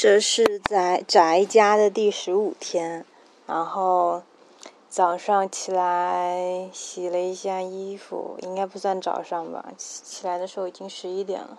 [0.00, 3.04] 这是在宅家的第十五天，
[3.48, 4.22] 然后
[4.88, 9.72] 早上起来洗了一下衣服，应该不算早上吧。
[9.76, 11.58] 起来的时候已经十一点了，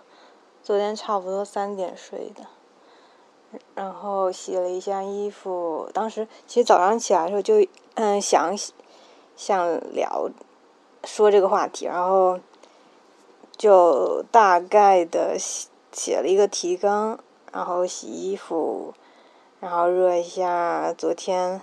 [0.62, 2.46] 昨天差不多三点睡的。
[3.74, 7.56] 然后洗了一下衣服，当时其实早上起来的时候就
[7.96, 8.56] 嗯想
[9.36, 10.30] 想聊
[11.04, 12.40] 说这个话题，然后
[13.58, 17.20] 就大概的写写了一个提纲。
[17.52, 18.94] 然后洗衣服，
[19.60, 20.92] 然后热一下。
[20.92, 21.60] 昨天，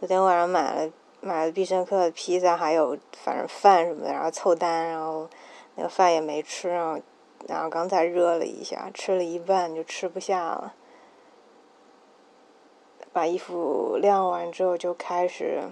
[0.00, 5.28] 昨天晚上买了买了必胜客的披萨，还有反正饭什么的，然后凑单，然后
[5.76, 7.00] 那个饭也没吃，然后
[7.46, 10.74] 然后刚才热了一下，吃了一半就吃不下了。
[13.12, 15.64] 把衣服晾完之后，就开始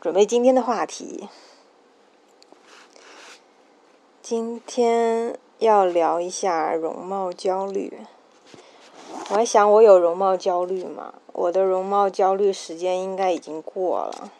[0.00, 1.28] 准备今天的话题。
[4.20, 8.06] 今天要聊一下容貌焦虑。
[9.32, 11.14] 我还想，我有容貌焦虑吗？
[11.32, 14.30] 我的容貌焦虑时间应该已经过了。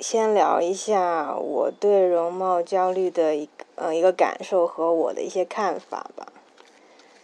[0.00, 6.26] 先聊一下我对容貌焦虑的一个呃一个感受和我的一些看法吧。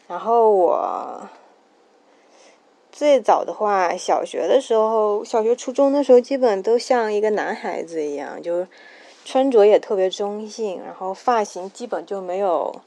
[0.06, 1.28] 然后我
[2.92, 8.68] 最早的话，小学的时候，小学初中的时候，基本都像一个男孩子一样，就
[9.24, 12.80] 穿着也特别中性，然后发型基本就没有。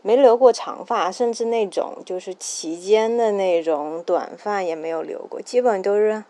[0.00, 6.22] 没留过长发，甚至那种就是齐肩的那种短发也没有留过，基本都是，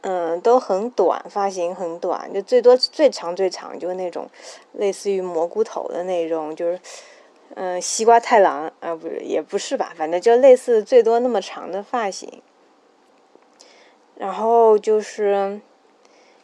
[0.00, 4.26] 嗯，都很短，发型很短，就最多最长最长就是那种
[4.72, 6.80] 类似于蘑菇头的那种，就是，
[7.54, 12.42] 嗯，西瓜太郎啊，不是也不是吧，反正就类似最多那么长的发型，
[14.16, 15.60] 然后就是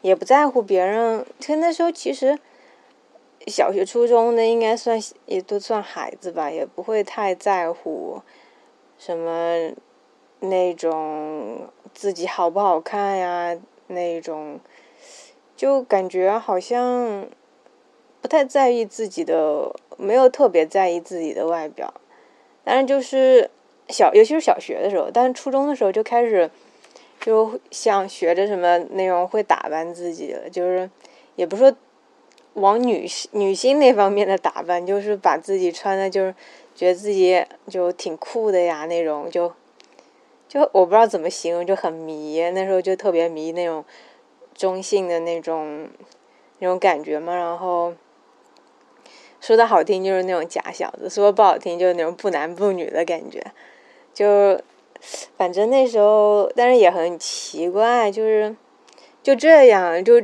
[0.02, 2.38] 也不在乎别人，就那时候其实。
[3.46, 8.20] 小学、初中的应该算也都算孩子吧，也不会太在乎
[8.98, 9.70] 什么
[10.40, 13.56] 那种自己好不好看呀，
[13.86, 14.58] 那种
[15.56, 17.28] 就感觉好像
[18.20, 21.94] 不太在意自己的，没有特别在意自己的外表。
[22.64, 23.48] 但是就是
[23.88, 26.50] 小，尤其是小学的时候，但是初中的时候就开始
[27.20, 30.90] 就像学着什么那种会打扮自己了，就是
[31.36, 31.72] 也不说。
[32.56, 36.34] 往女性女性那方面的打扮，就是把自己穿的，就是
[36.74, 39.52] 觉得自己就挺酷的呀，那种就
[40.48, 42.40] 就我不知道怎么形容，就很迷。
[42.54, 43.84] 那时候就特别迷那种
[44.54, 45.88] 中性的那种
[46.60, 47.34] 那种感觉嘛。
[47.34, 47.92] 然后
[49.38, 53.44] 说的好听就是那种假小子，说不好听就是那种不男不女的感觉。
[54.14, 54.58] 就
[55.36, 58.56] 反正那时候，但是也很奇怪，就是
[59.22, 60.22] 就这样就。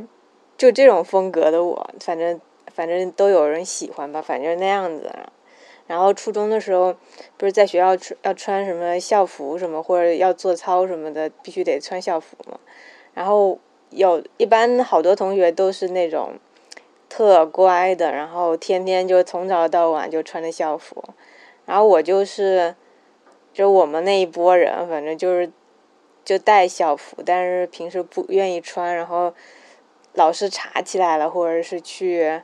[0.57, 2.39] 就这种风格的我，反正
[2.73, 5.11] 反正都有人喜欢吧，反正那样子。
[5.85, 6.95] 然后初中的时候，
[7.37, 12.57] 不是在学校穿要穿什么校服什么，或者要做操什么的，必须得穿校服嘛。
[13.13, 13.59] 然后
[13.89, 16.35] 有一般好多同学都是那种
[17.09, 21.03] 特乖的，然后天天就从早到晚就穿着校服。
[21.65, 22.75] 然后我就是，
[23.53, 25.51] 就我们那一波人，反正就是
[26.23, 29.33] 就带校服，但是平时不愿意穿，然后。
[30.13, 32.41] 老师查起来了，或者是去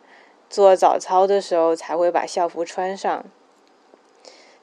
[0.50, 3.24] 做早操的时候才会把校服穿上。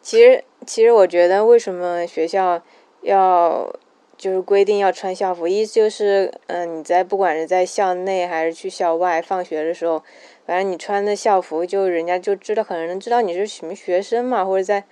[0.02, 2.62] 其实，其实我觉得，为什么学校
[3.02, 3.72] 要
[4.16, 5.48] 就是规定要穿校服？
[5.48, 10.02] 一就是，嗯，你在不管是在校内还是去校外放学的时候，
[10.44, 14.84] 反正你穿的校服，就人家就知道，可能能知道你是什么学生嘛，或者在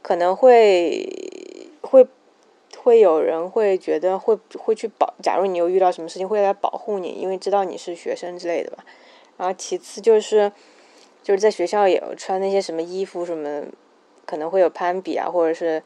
[0.00, 1.06] 可能会
[1.82, 2.06] 会。
[2.82, 8.84] 会有人会觉得会会去保，假如你又遇到什么事情，会来保护你，因为知道你是学生之类的吧。
[9.36, 10.50] 然后其次就是，
[11.22, 13.66] 就是在学校也有穿那些什么衣服什么，
[14.26, 15.82] 可能会有攀比啊，或者是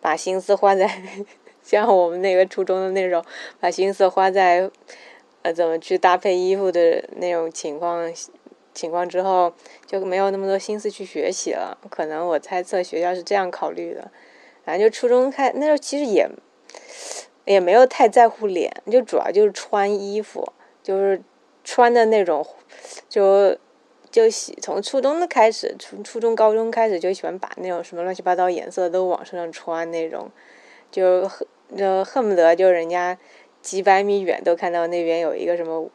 [0.00, 0.90] 把心思花在
[1.62, 3.24] 像我们那个初中的那种，
[3.60, 4.68] 把心思花在
[5.42, 8.12] 呃怎么去搭配衣服的那种情况
[8.74, 9.52] 情况之后，
[9.86, 11.78] 就没有那么多心思去学习了。
[11.88, 14.10] 可能我猜测学校是这样考虑的。
[14.64, 16.28] 反正就初中开那时候，其实也
[17.44, 21.20] 也没有太在乎脸，就主要就是穿衣服，就是
[21.64, 22.46] 穿的那种，
[23.08, 23.56] 就
[24.10, 30.30] 就喜从初中的开始，从初中高中开始就喜欢把那种什么乱七八糟颜色都往身上穿那种，
[30.92, 33.18] 就恨恨不得就人家
[33.60, 35.90] 几百米远都看到那边有一个什么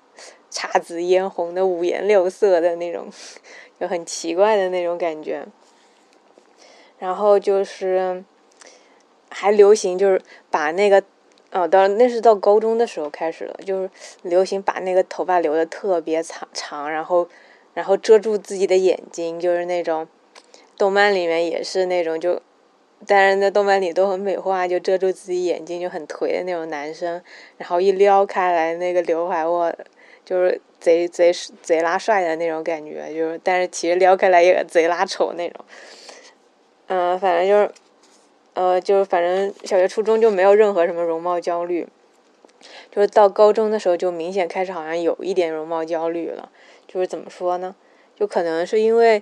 [0.52, 3.10] 姹紫嫣红的五颜六色的那种，
[3.80, 5.46] 就很奇怪的那种感觉，
[7.00, 8.26] 然后就是。
[9.30, 11.04] 还流行就是把那个，
[11.52, 13.90] 哦，到那是到高中的时候开始了，就是
[14.24, 17.28] 流行把那个头发留的特别长长，然后，
[17.74, 20.08] 然后遮住自己的眼睛，就是那种
[20.78, 22.42] 动漫里面也是那种就，
[23.06, 27.22] 但是在动漫里都很美化，就遮住自己眼睛就很颓的那种男生，
[27.58, 29.74] 然后一撩开来那个刘海，我
[30.26, 31.32] 就是贼贼
[31.62, 35.66] 贼拉帅的那种感觉，就是但是其实撩开来也贼拉丑那种。
[36.88, 37.72] 嗯，反正就是，
[38.58, 41.88] 呃，就是反正小学初中就没有任何什么容貌焦虑，
[42.90, 46.50] 就是到高中的时候就明显开始好像有一点容貌焦虑了，
[46.88, 47.76] 就是怎么说呢？
[48.16, 49.22] 就可能是因为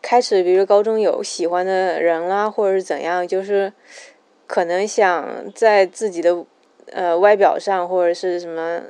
[0.00, 3.70] 开始，比如高中有喜欢的人啦，或者是怎样，就是
[4.46, 6.42] 可能想在自己的
[6.92, 8.84] 呃外表上或者是什么，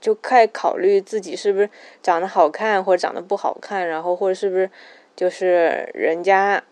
[0.00, 1.70] 就开考虑自己是不是
[2.02, 4.68] 长得好看或者长得不好看，然后或者是不是
[5.14, 6.64] 就是人家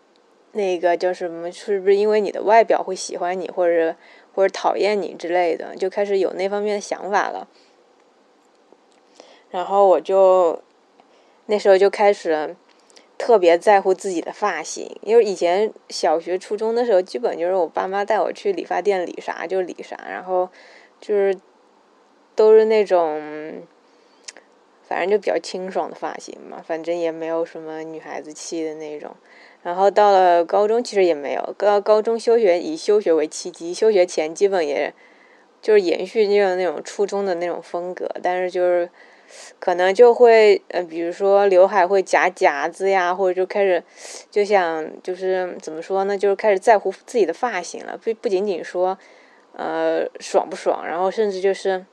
[0.52, 3.96] 那个叫什么，是不是因为你的外表会喜欢你，或者
[4.34, 7.48] 或者讨厌你之类的，就开始有那方面的想法了。
[9.50, 10.62] 然后我就。
[11.50, 12.54] 那时候就开始
[13.16, 20.50] 特别在乎自己的发型，因为以前小学、初中的时候，基本就是我爸妈带我去理发店理啥就理啥，然后
[21.00, 21.34] 就是
[22.34, 23.62] 都是那种
[24.86, 29.16] 反正就比较清爽的发型嘛，反正也没有什么女孩子气的那种。
[29.62, 34.92] 然后到了高中，其实也没有，高高中休学以休学为契机，休学前基本也
[35.60, 38.88] 就是延续那种那种初中的那种风格，但是就是。
[39.58, 43.84] 可能就会，呃，比如说刘海会夹夹子呀，或者就开始
[44.30, 47.94] 就想就是怎么说呢，就是开始在乎自己的发型了。
[48.02, 48.98] 不不仅仅说，
[49.52, 51.84] 呃，爽不爽，然后甚至就是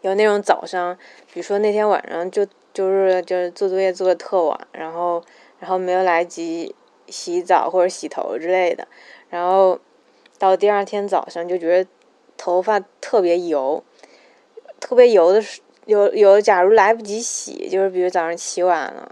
[0.00, 0.96] 有那种早上，
[1.34, 5.22] 比如说那天晚上就就是就是做作业做的特晚，然后
[5.58, 6.74] 然后没有来及
[7.08, 8.86] 洗澡或者洗头之类的，
[9.30, 9.78] 然后
[10.38, 11.90] 到第二天早上就觉得
[12.36, 13.82] 头发特别油，
[14.80, 15.60] 特别油的时。
[15.86, 19.10] 有有，假如来不及洗，就是比如早上起晚了，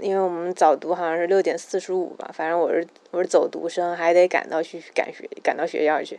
[0.00, 6.18] 因为我们早读好像是六点四十五吧，反正我是我是走读生，还得赶到去赶学赶到学校去，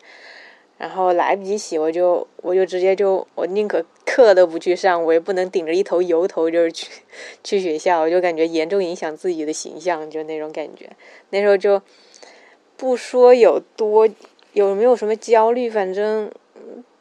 [0.81, 6.89] 然后来不及洗，我就我就直接就我宁可课都不去上，我也不能顶着一头油头就是去
[7.44, 10.89] 去学校，我就感觉严重影响自己的形象，就那种感觉。
[11.30, 11.80] 那时候就
[12.75, 14.10] 不说有多
[14.54, 16.31] 有没有什么焦虑，反正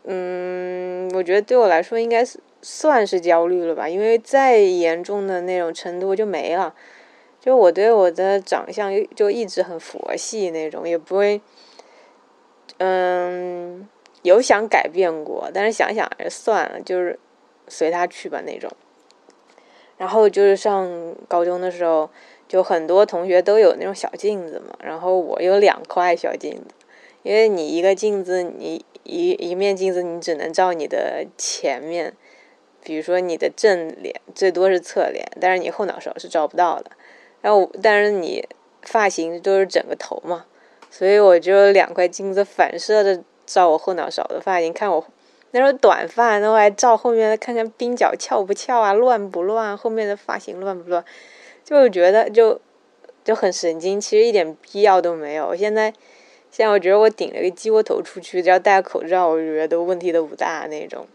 [0.04, 2.22] 嗯，我觉得对我来说应该。
[2.62, 6.74] 算是焦虑了吧，因为再严重的那种程度就没了。
[7.40, 11.40] 就我对我的长相就一直很佛系那种，也不会，
[12.82, 13.86] 嗯，
[14.22, 17.18] 有想改变过，但是想想还是算了，就是
[17.68, 18.70] 随他去吧那种。
[19.98, 22.08] 然后就是上高中的时候，
[22.48, 26.64] 就很多同学都有那种小镜子嘛，然后我有两块小镜子，
[27.22, 32.14] 因为你一个镜子，你一一面镜子你只能照你的前面。
[32.82, 36.90] 比如说你的正脸最多是侧脸，但是你后脑勺是照不到的。
[37.42, 38.48] 然后，但是你
[38.80, 40.46] 发型都是整个头嘛，
[40.90, 45.04] 所以我就两块镜子反射的照我后脑勺的发型，看我
[45.52, 51.04] 那时候短发，然后还照后面看看鬓角翘不翘啊，乱不乱，后面的发型乱不乱，
[51.64, 52.60] 就觉得就
[53.24, 55.56] 就很神经，其实一点必要都没有。
[55.56, 55.92] 现在
[56.50, 61.06] 现在我觉得我顶了个鸡窝头出去，只要戴口罩，我觉得问题都不大那种。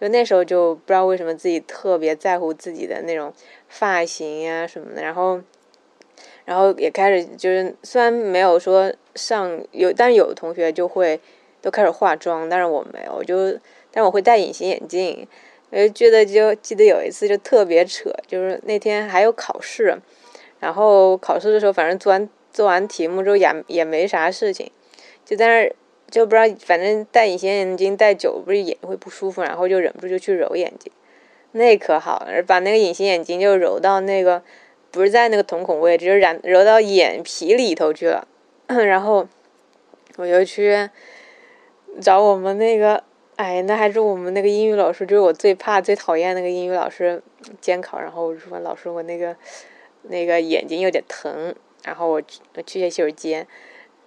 [0.00, 3.32] 就那时候就不知道为什么自己特别在乎自己的那种
[3.68, 5.40] 发型呀什么的，然后，
[6.52, 11.18] 然后也开始就是虽然没有说上有，但是有的同学就会
[11.62, 13.58] 都开始化妆，但是我没有，就
[13.90, 15.26] 但是我会戴隐形眼镜。
[15.70, 19.96] 我就觉得就记得有一次就特别扯，就是那天还有考试，
[20.60, 24.70] 然后考试的时候反正做完做完题目之后也也没啥事情，
[25.24, 25.72] 就在那。
[26.10, 30.92] 就不知道，反正戴隐形眼镜戴久不是眼睛会不舒服，然后就忍不住就去揉眼睛，
[31.52, 34.42] 那可好了，把那个隐形眼镜就揉到那个
[34.92, 38.28] 不是在那个瞳孔位置，就染揉到眼皮里头去了。
[38.68, 39.26] 然后
[40.16, 40.88] 我就去
[42.00, 43.02] 找我们那个，
[43.36, 47.22] 哎，那还是我们那个英语老师，就是我最怕、最讨厌那个英语老师
[47.60, 47.98] 监考。
[47.98, 49.34] 然后我说：“老师，我那个
[50.02, 53.46] 那个眼睛有点疼，然后我去去下洗手间。”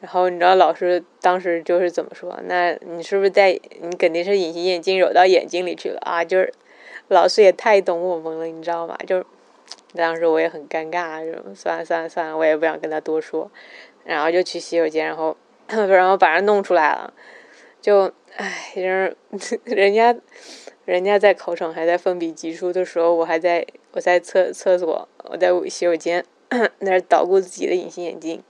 [0.02, 2.40] 然后你知道老师当时就是怎么说？
[2.44, 3.60] 那你是不是在？
[3.82, 6.24] 你肯定是隐形眼镜揉到眼睛里去了啊！
[6.24, 6.54] 就是
[7.08, 8.96] 老师也太懂我们了，你知道吗？
[9.08, 9.26] 就
[9.96, 13.50] 当时我也很尴尬，就算了算了算了，我也不想跟他多说。
[14.04, 15.36] 然后就去洗手间，然后
[15.68, 17.14] 然后把人弄出来了。
[17.82, 19.16] 就唉，人
[19.64, 20.16] 人家
[20.86, 26.26] 人家在考场还在奋笔疾书的时候，我还在我在厕厕所，我在洗手间
[26.80, 28.44] 那儿捣鼓自己的隐形眼镜。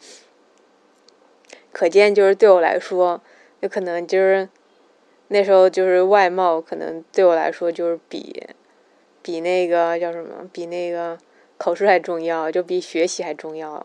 [1.72, 3.22] 可见，就是对我来说，
[3.60, 4.50] 有可能就是
[5.28, 8.44] 那时候就是外貌，可能对我来说就是比
[9.26, 11.18] 比那个叫什么，比那个
[11.58, 13.84] 考试还重要，就比学习还重要。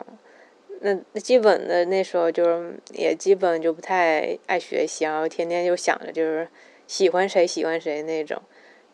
[0.83, 6.47] 那那基本的那时候就是也基本就不太爱学习，然后天天就想着就是
[6.87, 8.43] 喜欢谁喜欢谁那种，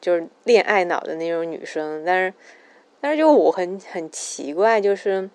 [0.00, 2.04] 就是恋爱脑的那种女生。
[2.04, 2.32] 但是
[3.00, 5.28] 但是就我很很奇怪，就是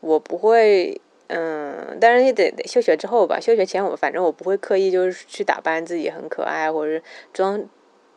[0.00, 3.38] 我不会嗯，但是也得得休学之后吧。
[3.38, 7.02] 休学前我反正我不会刻意就是去打扮自己很可爱，或者是
[7.34, 7.62] 装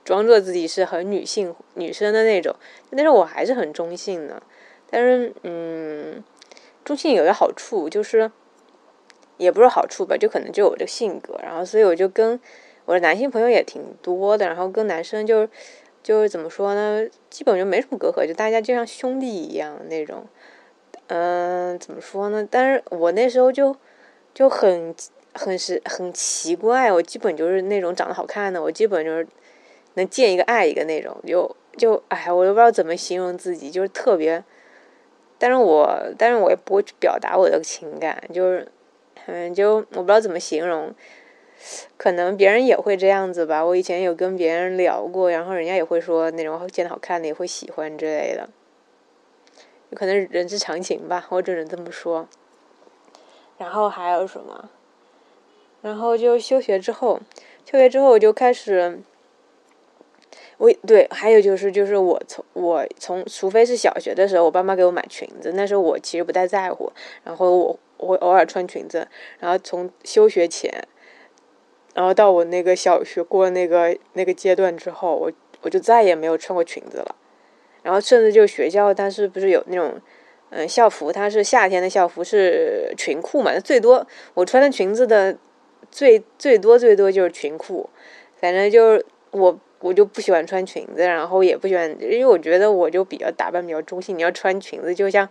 [0.07, 2.55] 装作自己是很女性女生的那种。
[2.89, 4.41] 但是我还是很中性的。
[4.89, 6.23] 但是嗯。
[6.85, 8.31] 中性有一个好处，就是
[9.35, 12.39] 也不是好处吧，就可能就我这个性格，然后所以我就跟
[12.85, 15.45] 我的男性朋友也挺多的，然后跟男生就
[16.01, 20.25] 就是怎么说呢，基本就没什么隔阂，就大家就像兄弟一样那种。
[21.07, 22.47] 嗯，怎么说呢？
[22.49, 23.75] 但是我那时候就
[24.33, 24.95] 就很
[25.33, 29.27] 很是很奇怪，我基本就是那种长得好看的，我基本就是
[29.97, 34.43] 能见一个爱一个那种，就就哎呀，我都不知道怎么形容自己，就是特别。
[35.39, 38.71] 但是我，但是我也不会去表达我的情感，就是，
[39.25, 40.93] 嗯，就我不知道怎么形容，
[41.97, 43.63] 可能别人也会这样子吧。
[43.65, 48.49] 我以前有跟别人聊过，然后人家也会说那种见的好看的也会喜欢之类的，
[49.95, 52.27] 可能人之常情吧，我只能这么说。
[53.57, 54.69] 然后还有什么？
[55.81, 57.19] 然后就休学之后，
[57.63, 58.99] 休学之后我就开始。
[60.57, 66.91] 我对，还有就是，就是我从我从，除非是小学的时候，我爸妈给我买裙子，那时候我其实不太在乎。
[67.23, 69.07] 然后我我会偶尔穿裙子。
[69.39, 70.71] 然后从休学前，
[71.93, 77.15] 然后到我那个小学过那个那个阶段之后，我我就再也没有穿过裙子了。
[77.83, 80.01] 然后甚至就学校，它是不是有那种
[80.49, 81.11] 嗯校服？
[81.11, 83.59] 它是夏天的校服是裙裤嘛？
[83.59, 85.37] 最多我穿的裙子的
[85.91, 87.87] 最最多最多就是裙裤，
[88.41, 89.59] 反正就是我。
[89.79, 94.17] 我就不喜欢穿裙子，然后也不喜欢，因为我觉得我就比较打扮比较中性。
[94.17, 95.29] 你要穿裙子，就像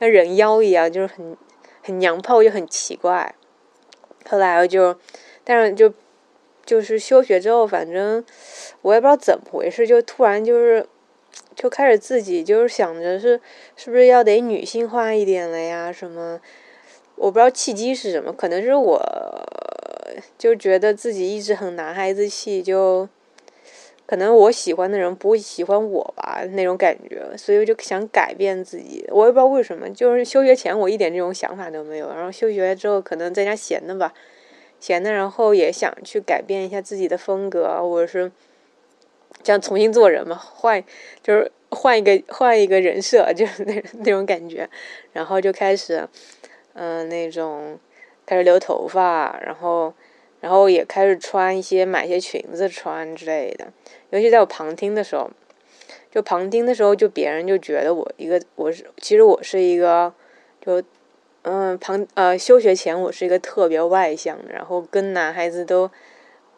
[0.00, 1.36] 像人妖一样，就是很
[1.82, 3.34] 很娘炮，又很奇怪。
[4.28, 4.98] 后来我就，
[5.44, 5.94] 但是就
[6.64, 8.24] 就是休学之后，反正
[8.82, 10.84] 我也不知道怎么回事，就突然就是
[11.54, 13.40] 就开始自己就是想着是
[13.76, 15.92] 是不是要得女性化一点了呀？
[15.92, 16.40] 什么？
[17.14, 19.00] 我不知道契机是什么，可能是我
[20.36, 23.08] 就觉得自己一直很男孩子气，就。
[24.06, 29.04] 可能我喜欢的人不会喜欢我吧，那种感觉，所以我就想改变自己。
[29.10, 34.14] 我也不知道为什么，就是休学前我一点这种想法都没有，然后休学之后可能在家闲的吧，
[34.78, 38.30] 闲的，然后也想去改变一下自己的风格，或者是
[39.42, 40.82] 想重新做人嘛，换
[41.22, 44.70] 就是换一个换一个人设，就是 那那种感觉，
[45.12, 46.08] 然后就开始
[46.74, 47.76] 嗯那种
[48.24, 49.92] 开始留头发，然后。
[50.40, 53.72] 然后也开始穿一些买一些裙子穿之类的，
[54.10, 55.30] 尤其在我旁听的时候，
[56.10, 60.12] 就旁听的时候，就别人就觉得我一个我是其实我是一个
[60.60, 60.82] 就
[61.42, 65.90] 嗯旁呃休学前我是一个特别外向的，然后跟男孩子都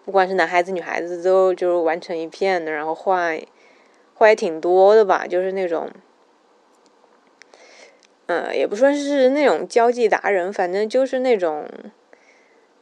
[0.04, 3.30] 不管是男孩子女孩子都就是完成一片的，然后话
[4.14, 5.88] 话也挺多的吧，就是那种
[8.26, 11.66] 嗯也不说是那种交际达人，反正就是那种。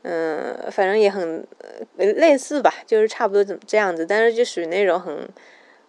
[0.08, 1.44] 嗯，反正也很
[1.96, 5.28] 类似吧，就是差不多怎么这样子，但是就属于那种很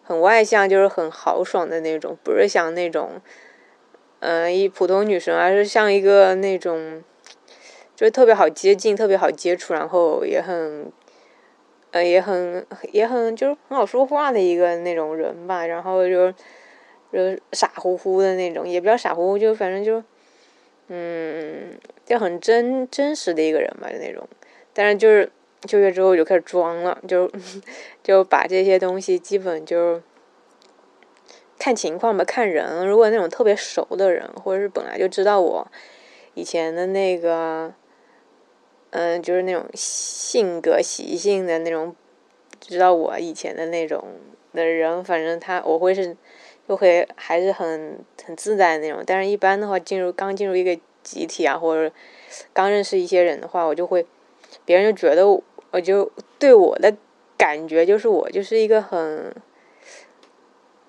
[0.01, 3.21] 很外向，就是很豪爽的那种，不是像那种
[4.21, 7.03] 嗯一普通女生，而是像一个那种
[7.95, 10.91] 就是特别好接近、特别好接触，然后也很
[11.91, 16.31] 呃也很也很就是很好说话的一个那种人吧，然后就
[17.13, 20.03] 就傻乎乎的那种，也不叫傻乎乎，就反正就。
[20.89, 24.27] 嗯，就很真真实的一个人吧，就那种。
[24.73, 25.29] 但是就是
[25.67, 27.29] 就业之后就开始装了，就
[28.01, 30.01] 就把这些东西基本就
[31.59, 32.87] 看情况吧，看人。
[32.87, 35.67] 如果那种特别熟的人，或者是本来就知道我
[36.33, 37.73] 以前的那个，
[38.91, 41.93] 嗯，就是那种性格习性的那种，
[42.61, 44.03] 知道我以前的那种
[44.53, 46.15] 的人，反正他我会是。
[46.67, 51.93] 就会还是很很自在的那种，但是一般的话，进入刚进入一个集体啊，或者
[52.53, 54.05] 刚认识一些人的话，我就会，
[54.65, 55.25] 别人就觉得
[55.71, 56.93] 我就对我的
[57.37, 59.33] 感觉就是我就是一个很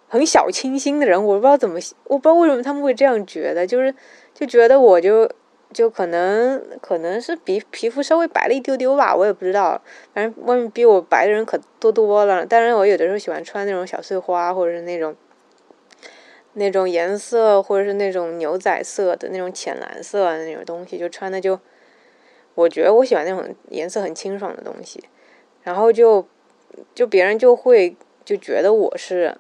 [0.08, 3.94] 很小清新的人，我不知道怎么，我不知道为什么他们会这样觉得，就是
[4.34, 5.30] 就觉得我就
[5.72, 9.80] 就可能可能是比皮肤稍微白了一丢丢吧，我也不知道，
[10.12, 15.14] 反正外面比我白的人可多多了，当然我有的时候喜欢穿那种小碎花或者是那种。
[16.58, 21.58] 那种颜色，或者是那种牛仔色的那种浅蓝色的那种东西，就穿的就，
[22.54, 25.02] 我觉得我喜欢那种颜色很清爽的东西，
[25.62, 26.26] 然后就，
[26.94, 29.36] 就别人就会就觉得我是，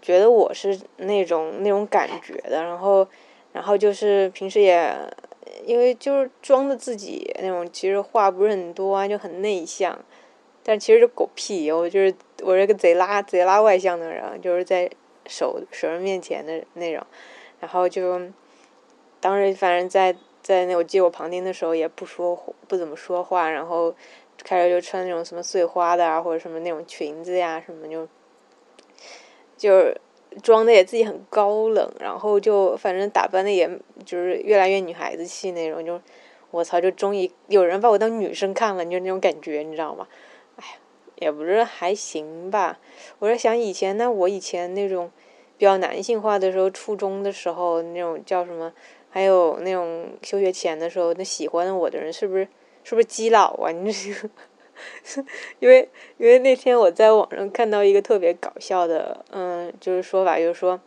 [0.00, 3.06] 觉得我是那种那种感觉的，然后，
[3.52, 4.94] 然后就是平时也
[5.66, 9.98] 因为就是装的自己那种，其实话不是很多啊，就很内向。
[10.66, 14.90] 但其实就狗屁，我就是我是个贼拉贼拉外向的人，就是在
[15.26, 17.06] 熟熟人面前的那种。
[17.60, 18.20] 然后就
[19.20, 23.94] 当时反正在在那我记我旁听的时候也不说不怎么说话，然后
[24.42, 28.06] 开始就穿那种什么碎花的啊或者什么那种裙子呀什么就
[29.56, 29.94] 就
[30.42, 33.66] 装的也自己很高冷，然后就反正打扮的也
[34.04, 36.00] 就是越来越女孩子气那种，就
[36.50, 40.06] 我操就终于有人把我当女生看了，就那种感觉你知道吗？
[41.16, 42.78] 也不是还行吧。
[43.18, 45.10] 我在想以前呢，我以前那种
[45.56, 48.72] 比较男性化的时候，初中的时候那种叫什么，
[49.10, 52.48] 还有那种休学前的时候，那喜欢我的人是不是
[52.82, 53.70] 是不是基佬啊？
[53.72, 55.24] 你这，
[55.60, 60.80] 因为因为那天我在网上看到一个特别搞笑的，嗯，就是说法，就是说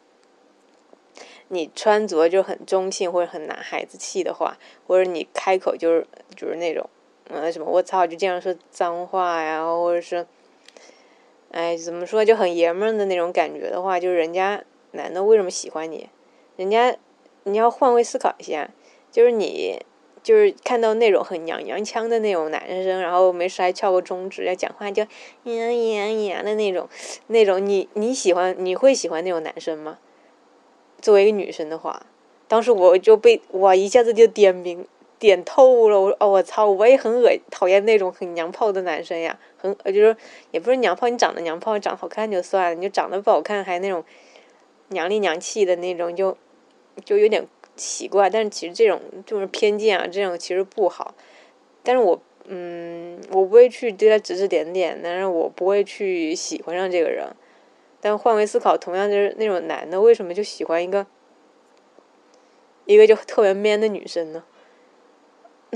[1.48, 6.06] 你穿着就很中性或者很男孩子气的话，或者你开口就是
[6.36, 6.90] 就是那种。
[7.30, 10.26] 嗯，什么我操，就经常说脏话呀，或者是，
[11.52, 16.10] 哎，怎么说就很爷们的那种感觉的话，就是人家男的为什么喜欢你？
[16.56, 16.96] 人家
[17.44, 18.70] 你要换位思考一下，
[19.12, 19.86] 就是你
[20.24, 26.88] 就是看到那种很娘娘腔的那种男生，然后没事还翘个中指，要讲话就呀呀呀的那种，
[27.28, 30.00] 那种你你喜欢你会喜欢那种男生吗？
[31.02, 32.06] 作为一个女生的话，
[32.48, 34.88] 当时我就被哇一下子就点名。
[35.20, 40.16] 点透了，我哦，我操，我也很恶讨厌那种很娘炮的男生呀，很呃就是
[40.52, 44.04] 也不是娘炮，你长得娘炮，长得好看就算了，你就长得不好看还那种
[44.90, 46.38] 娘里娘气的那种，就
[47.04, 48.30] 就有点奇怪。
[48.30, 51.16] 但是其实这种就是偏见啊，这种其实不好。
[51.84, 57.28] 但是我嗯，我不会去对他指指点点，但是我不会去喜欢上这个人。
[58.00, 61.08] 但换位思考，同样就是那种男的，为什么就喜欢一个
[62.86, 64.44] 一个就特别 man 的女生呢？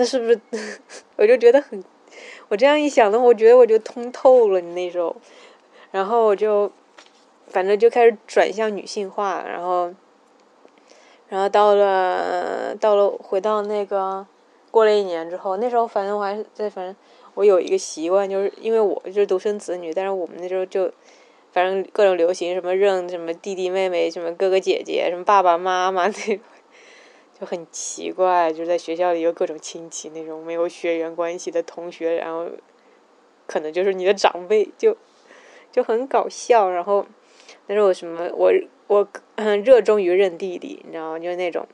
[0.01, 0.41] 那是不是？
[1.15, 1.83] 我就觉得很，
[2.47, 4.59] 我这样一想呢，我觉得我就通透了。
[4.59, 5.15] 你那时候，
[5.91, 6.71] 然后我就，
[7.45, 9.93] 反正就开始转向女性化，然后，
[11.29, 14.25] 然后到了，到了回到那个，
[14.71, 16.95] 过了一年之后，那时候反正我还是在，反正
[17.35, 20.91] 我有一个习惯，就是因为我就是独生子女，但是我们那时候就，
[21.51, 26.39] 反正各种流行什么认什么弟弟妹妹，什么哥哥姐姐，什么爸爸妈妈那种。
[27.41, 32.45] 就很奇怪，就是在学校里有各种亲戚那种没有血缘关系的同学，然后
[33.47, 34.95] 可能就是你的长辈，就
[35.71, 36.69] 就很搞笑。
[36.69, 37.03] 然后，
[37.65, 38.53] 但是我什么，我
[38.85, 39.07] 我
[39.65, 41.17] 热衷于认弟弟，你知道吗？
[41.17, 41.67] 就是那种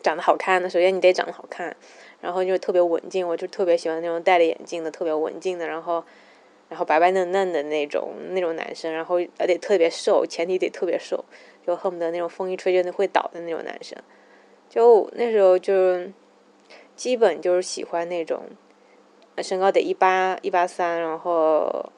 [0.00, 1.76] 长得好看的，首先你得长得好看，
[2.20, 6.04] 然后就特别文静，我就特别喜欢那种戴着眼镜的、特别文静的，然后
[6.68, 11.24] 然后白白嫩嫩的那种那种男生，然后而且特别瘦，前提得特别瘦，
[11.66, 13.98] 就恨不得那种风一吹就会倒的那种男生。
[14.68, 15.72] 就那时候就
[16.94, 18.42] 基本就是喜欢那种
[19.38, 21.90] 身高得一八一八三，然后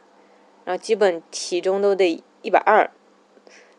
[0.64, 2.90] 然后基本体重都得一百二。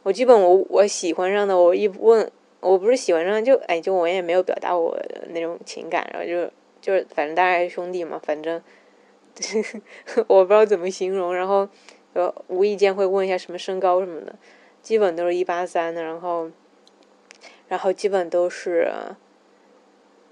[0.04, 8.62] 我基本我我喜欢上的，我一问我不是喜欢上就哎就我也没有表达我的那种情感，然后就就是反正大家是兄弟嘛，反正
[10.28, 11.68] 我不知道怎么形容，然后
[12.16, 14.36] 就无意间会问一下什么身高什么的，
[14.82, 16.50] 基本都是一八三的，然后。
[17.70, 18.92] 然后基本都是，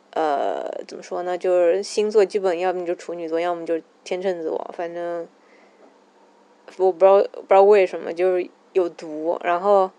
[0.09, 1.37] 呃，怎么说呢？
[1.37, 4.69] 就是星座基本要么就处女座，要么就天秤座。
[4.73, 5.27] 反正
[6.77, 9.39] 我不知道不知道为什么就是有毒。
[9.43, 9.91] 然后，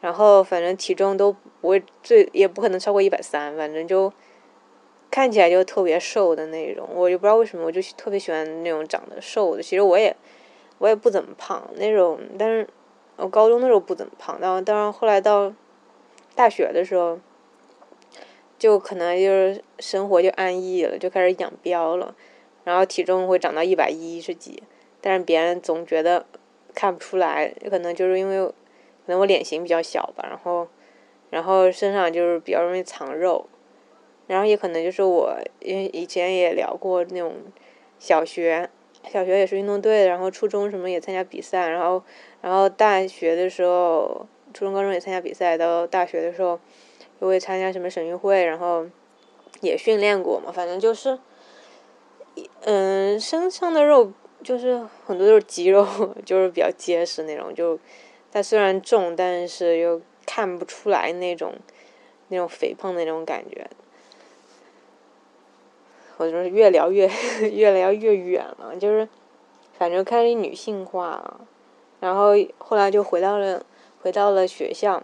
[0.00, 3.54] 然后反正体重都不会最也不可能超过一百三。
[3.58, 4.10] 反正就
[5.10, 6.88] 看起来就特别瘦的那种。
[6.94, 9.62] 我就不知道为什么，我就特别喜欢那种长得瘦的。
[9.62, 10.16] 其实我也
[10.78, 12.66] 我也不怎么胖那种，但是
[13.16, 14.38] 我高中的时候不怎么胖。
[14.40, 15.52] 然后但是后来到。
[16.36, 17.18] 大学的时候，
[18.58, 22.14] 就可能就是生活就安逸了，就开始养膘了，
[22.62, 24.62] 然后体重会长到一百一十几，
[25.00, 26.26] 但是别人总觉得
[26.74, 28.52] 看不出来，可能就是因为可
[29.06, 30.68] 能我脸型比较小吧，然后
[31.30, 33.46] 然后身上就是比较容易藏肉，
[34.26, 37.34] 然后也可能就是我因为以前也聊过那种
[37.98, 38.68] 小学
[39.10, 42.02] 小学也是运动队，然后初中什么也参加比赛，然后
[42.42, 44.26] 然后大学的时候。
[44.56, 46.58] 初中、高中也参加比赛，到大学的时候
[47.20, 48.86] 又会参加什么省运会，然后
[49.60, 50.50] 也训练过嘛。
[50.50, 51.18] 反正就是，
[52.62, 54.10] 嗯，身上的肉
[54.42, 55.86] 就是很多都是肌肉，
[56.24, 57.54] 就是比较结实那种。
[57.54, 57.78] 就
[58.32, 61.52] 它虽然重，但是又看不出来那种
[62.28, 63.68] 那种肥胖的那种感觉。
[66.16, 67.06] 我就是越聊越
[67.52, 69.06] 越聊越远了，就是
[69.76, 71.40] 反正开始女性化了，
[72.00, 73.62] 然后后来就回到了。
[74.06, 75.02] 回到了学校，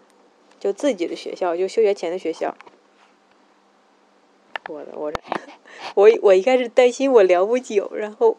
[0.60, 2.54] 就自己的学校，就休学前的学校。
[4.68, 5.20] 我的我的，
[5.96, 8.36] 我我一开始担心我聊不久，然后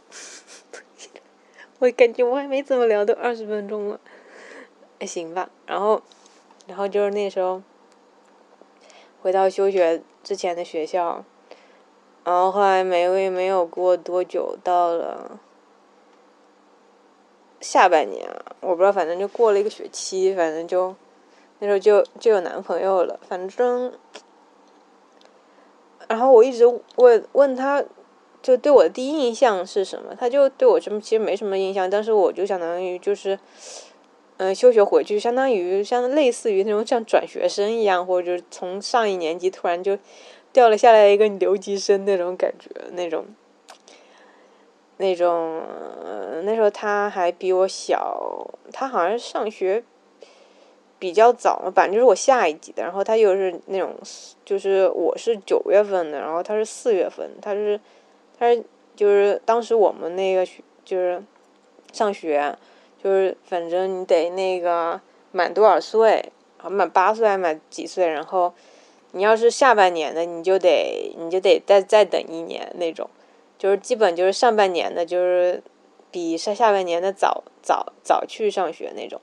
[1.80, 4.00] 我感觉我还没怎么聊，都二十分钟了，
[5.02, 5.50] 还行吧。
[5.66, 6.02] 然后，
[6.66, 7.62] 然后就是那时候
[9.22, 11.26] 回到休学之前的学校，
[12.24, 15.42] 然后后来没没有过多久，到了
[17.64, 20.94] 下半年，我不知道，反正就过了一个学期，反正就
[21.60, 23.94] 那时候就就有男朋友了，反正。
[26.10, 26.66] 然后我一直
[26.98, 27.82] 问问他，
[28.42, 30.14] 就对我的第一印象是什么？
[30.14, 33.40] 他就对我什么其实没什么印象，但是我就相当于就是，
[34.38, 39.98] 嗯，休学回去，相当于像类似于那种像转学生一样，或者就是从上一年级突然就
[40.52, 43.26] 掉了下来一个留级生那种感觉，那种，
[45.04, 45.62] 那种，
[46.44, 49.84] 那时候他还比我小，他好像上学。
[51.00, 53.94] 比较早嘛，反正就是我下一级的，然后他又是那种，
[54.46, 57.78] 就是我是九月份的，然后他是四月份，他是，
[58.40, 58.64] 他是
[58.96, 60.48] 就是当时我们那个
[60.86, 61.22] 就是
[61.92, 62.56] 上学，
[63.04, 65.02] 就是反正你得那个
[65.34, 68.54] 满多少岁，啊满八岁还满几岁，然后
[69.12, 73.10] 你要是下半年的，你就得你就得再再等一年那种，
[73.64, 75.64] 就是基本就是上半年的，就是
[76.12, 79.22] 比下下半年的早早早去上学那种。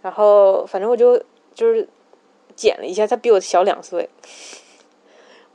[0.00, 1.86] 然后，反正我就就是
[2.56, 4.08] 减了一下，他比我小两岁。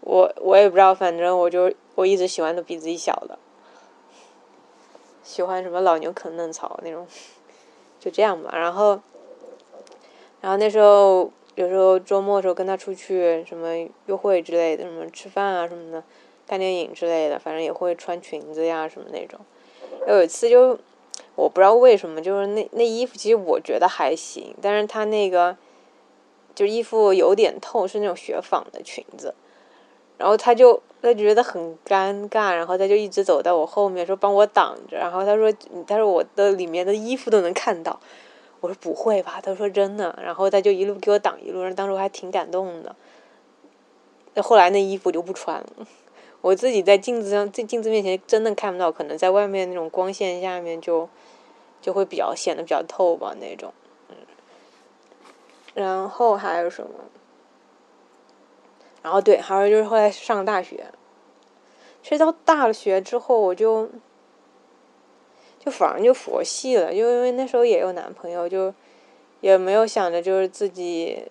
[0.02, 3.39] 我我也不知道，反正我就我一直喜欢的比自己小的，
[5.23, 7.08] 喜欢什么老牛啃嫩草那种，
[7.99, 8.52] 就这样吧。
[8.54, 9.02] 然后，
[10.39, 16.04] 然后那时候有时候周末的时候跟他出去什么约会之类的，什么吃饭啊什么的，
[16.47, 19.39] 看电影之类的，反正也会穿裙子呀什么那种。
[20.08, 20.79] 有一次就。
[21.36, 25.58] 我不知道为什么，就是那那衣服，其实我觉得还行，但是他那个，
[26.53, 29.34] 就衣服有点透，是那种雪纺的裙子，
[30.19, 35.51] 然后他就他觉得很尴尬，然后他就一直走在我后面说帮我挡着，然后他说
[35.88, 37.99] 他说我的里面的衣服都能看到，
[38.60, 42.95] 我说不会吧，他说真的，然后他就一路给我挡一路，当时我还挺感动的，
[44.36, 45.88] 那后来那衣服就不穿了。
[46.43, 51.08] 我自己在镜子上，在镜子面前真的看不到，可能在外面那种光线下面就
[51.82, 53.73] 就会比较显得比较透吧那种，
[54.10, 54.17] 嗯。
[55.73, 56.89] 然后还有什么？
[59.01, 60.88] 然后对，还有就是后来上大学，
[62.01, 63.89] 其实到大学之后，我就
[65.60, 68.73] 就反而就佛系了，就因为那时候也有男朋友，就
[69.39, 71.23] 也没有想着就是自己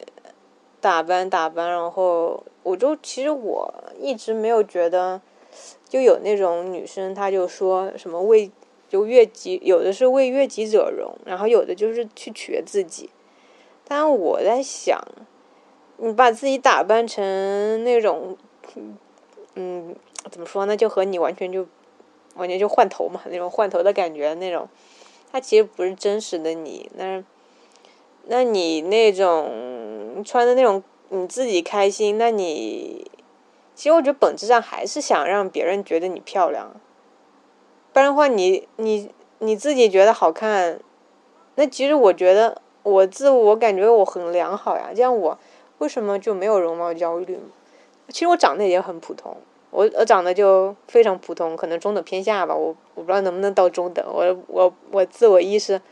[0.83, 2.45] 打扮打扮，然后。
[2.65, 5.21] 我就其实我一直没有觉得，
[5.89, 8.49] 就有那种女生，她就说什么为
[8.89, 13.11] 就悦己，有的是为悦己者容，然后有的就是去取悦自己。
[13.83, 14.97] 但我在想，
[15.97, 18.37] 你把自己打扮成那种，
[19.57, 19.97] 嗯，
[20.31, 20.77] 怎么说呢？
[20.77, 21.67] 就和你完全就
[22.37, 24.69] 完全就换头嘛，那种换头的感觉，那种，
[25.33, 26.89] 它其实不是真实的你。
[26.95, 27.25] 那
[28.27, 29.51] 那你那种
[30.23, 30.83] 穿的那种。
[31.15, 33.11] 你自己开心，那你
[33.75, 36.73] 其实我觉得本质上还是想让别人觉得你漂亮，
[37.93, 40.81] 不然的话，你你你自己觉得好看，
[41.57, 44.93] 那其实我觉得我自我感觉我很良好呀。
[44.97, 45.39] 这样我
[45.77, 47.39] 为什么就没有容貌焦虑？
[48.09, 49.37] 其实我长得也很普通，
[49.69, 52.55] 我我长得就非常普通，可能中等偏下吧。
[52.55, 55.83] 我我不知道能不能到中等，我我我自我意识、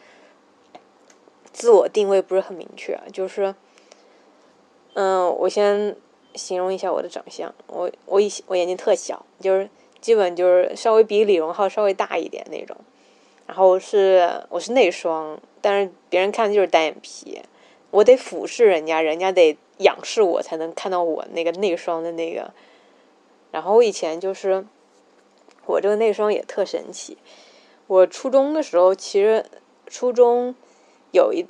[1.53, 3.55] 自我定位不是很明确，就是。
[4.95, 5.95] 嗯，我先
[6.35, 7.55] 形容一下我的长相。
[7.69, 9.69] 我我以我眼睛特小，就是
[10.01, 12.77] 基本就是稍微比李荣浩稍微大一点那种。
[13.47, 17.41] 然后是我是内双，但是别人看的就是单眼皮。
[17.91, 22.53] 我得俯视人家，人家得仰视我才能看到我那个内双的那个。
[23.53, 24.65] 然后我以前就是
[25.67, 27.17] 我这个内双也特神奇。
[27.87, 29.47] 我初中的时候，其实
[29.87, 30.55] 初中
[31.13, 31.47] 有一。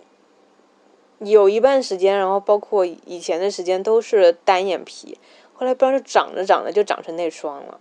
[1.23, 5.19] 有一半时间，然后包括以前的时间都是单眼皮，
[5.53, 7.79] 后来不知道是长着长着就长成内双了，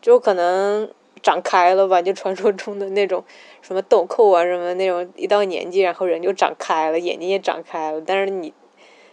[0.00, 0.88] 就可能
[1.20, 3.24] 长开了吧，就传说中的那种
[3.62, 8.54] 什么豆蔻啊什么那种，一到年纪然后人就长开了，眼睛也长开了，但是你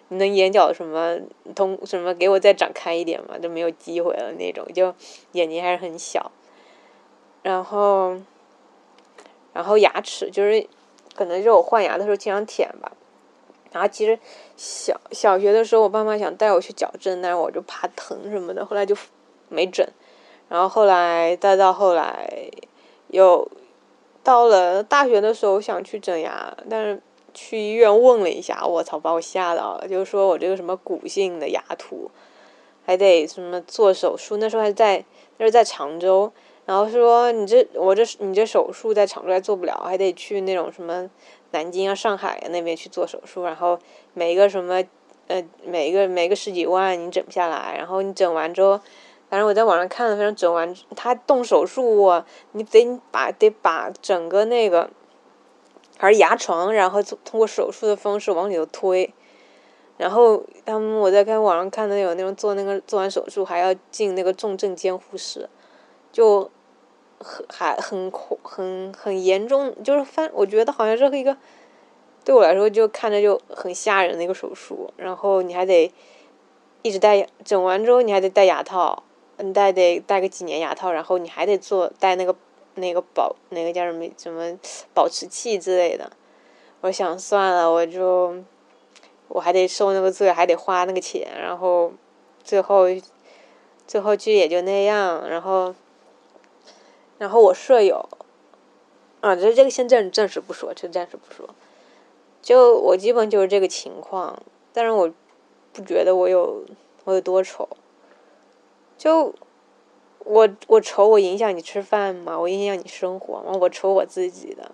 [0.10, 1.18] 你能眼角什么
[1.56, 4.94] 通什么给我再长开一点嘛，就没有机会了那种，就
[5.32, 6.32] 眼睛还是很小，
[7.42, 8.16] 然后
[9.54, 10.68] 然后牙齿就是
[11.16, 12.92] 可能是我换牙的时候经常舔吧。
[13.76, 14.18] 然后其实
[14.56, 18.96] 小小学的时候，我爸妈想带我去矫正，但是我就怕疼什么的，后来就
[19.50, 19.86] 没整。
[20.48, 22.30] 然后后来再到后来，
[23.08, 23.46] 又
[24.24, 27.02] 到了大学的时候想去整牙，但是
[27.34, 32.10] 去医院问了一下，我操，把我吓到了，就是说我这个什么骨性的牙突，
[32.86, 35.04] 还得什么做手术，那时候还在
[35.38, 36.32] 那是在常州，
[36.66, 41.10] 然后说你这我这你这手术在常州还做不了，还得去那种什么
[41.56, 43.80] 南京啊、上海啊那边去做手术，然后
[44.14, 44.84] 每一个什么
[45.28, 48.82] 呃每一个每个十几万你整不下来，然后你整完之后。
[49.28, 54.88] 反正我在网上看了，反正整完他动手术，你得把得把整个那个
[55.98, 59.12] 还是牙床，然后通过手术的方式往里头推。
[59.98, 65.50] 然后他们我在看网上看的有那种做那个做完手术还要进那个重症监护室，
[66.12, 66.52] 就
[67.26, 71.36] 很还很恐很很严重，就是反我觉得好像是一个
[72.24, 74.94] 对我来说就看着就很吓人的一个手术。
[74.98, 75.92] 然后你还得
[76.84, 79.02] 一直戴整完之后你还得戴牙套。
[79.38, 82.34] 你戴得戴个几年牙套，然后你还得做戴那个
[82.76, 84.58] 那个保那个叫什么什么
[84.94, 86.10] 保持器之类的。
[86.80, 88.34] 我想算了，我就
[89.28, 91.92] 我还得受那个罪，还得花那个钱，然后
[92.46, 92.86] 最后
[93.86, 95.28] 最后其实也就那样。
[95.28, 95.76] 然后
[97.18, 98.08] 然后我舍友
[99.22, 101.50] 啊，这这个先暂暂时不说，这暂时不说。
[102.42, 104.38] 就我基本就是这个情况，
[104.72, 105.12] 但是我
[105.74, 106.64] 不觉得我有
[107.06, 107.68] 我有多丑。
[108.98, 109.34] 就
[110.20, 112.40] 我我愁我影响你吃饭吗？
[112.40, 113.58] 我影响你生活吗？
[113.60, 114.72] 我丑我自己的。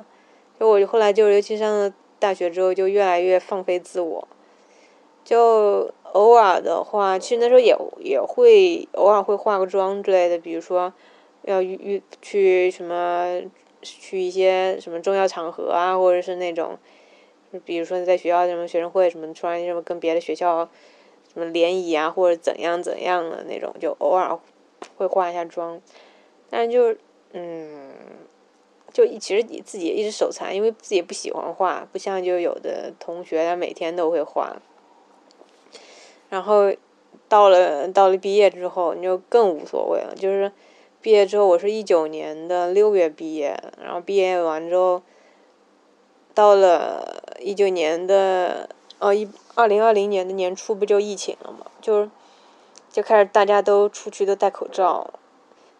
[0.60, 4.28] 就我后来就尤其上了大学之后，就越来越放飞自我。
[5.24, 10.94] 就偶尔的话，其实那时候也也会偶尔会化个妆之类的，比如说
[11.44, 13.42] 要遇去什么
[13.82, 16.78] 去一些什么重要场合啊，或者是那种，
[17.66, 20.70] 比如说你在学校什么学生会什么，突然什么跟别的学校。
[21.34, 24.38] 什么联谊啊，或者怎样怎样的那种，就偶尔
[24.98, 25.82] 会化一下妆，
[26.50, 26.94] 但是就
[27.32, 27.90] 嗯，
[28.92, 34.58] 就其实你自己一直手残，因为自己不喜欢化，不像就有的同学他每天都会化。
[36.30, 36.74] 然后
[37.30, 40.14] 到了到了毕业之后，你就更无所谓了。
[40.14, 40.52] 就是
[41.02, 45.02] 毕业之后，我是一九年的六月毕业，然后毕业完之后，
[46.34, 48.70] 到了一九年的。
[49.04, 52.08] 哦，一二零二零年的年初不就疫情了嘛，就
[52.92, 55.10] 就开始大家都出去都戴口罩，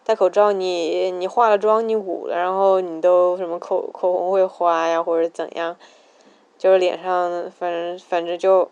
[0.02, 5.76] 戴口罩你你化了妆你捂了，然后你都什么口口红会花呀或者怎样，
[6.58, 8.68] 就是脸上反正反正就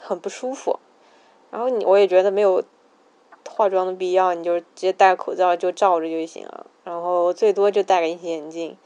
[0.00, 0.78] 很不舒服，
[1.50, 2.64] 然后你我也觉得没有
[3.54, 8.76] 化妆的必要，你就直接戴口罩就罩着就行了，然后最多就戴个隐形眼镜，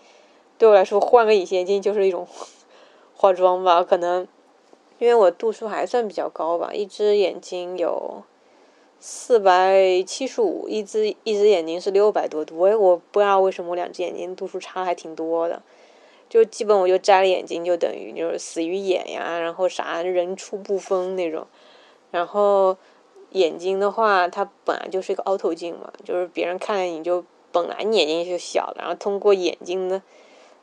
[0.59, 2.26] 对我来说换个隐形眼镜就是一种
[3.14, 4.26] 化妆吧，可能。
[4.98, 8.22] 因为我度数还算比较高吧，一只眼睛有
[8.98, 12.57] 四百七十五，一只一只眼睛是六百多度。
[12.57, 15.61] 我我不知道为什么我两只眼睛度数差还挺多的，
[16.31, 21.46] 就基本我就摘了眼睛就等于就是死鱼眼呀，然后啥人畜不分那种。
[22.11, 22.79] 然后
[23.38, 30.03] 眼睛的话，它本来就是一个凹透镜嘛，就是别人看你就本来你眼睛就小了，然后通过眼睛的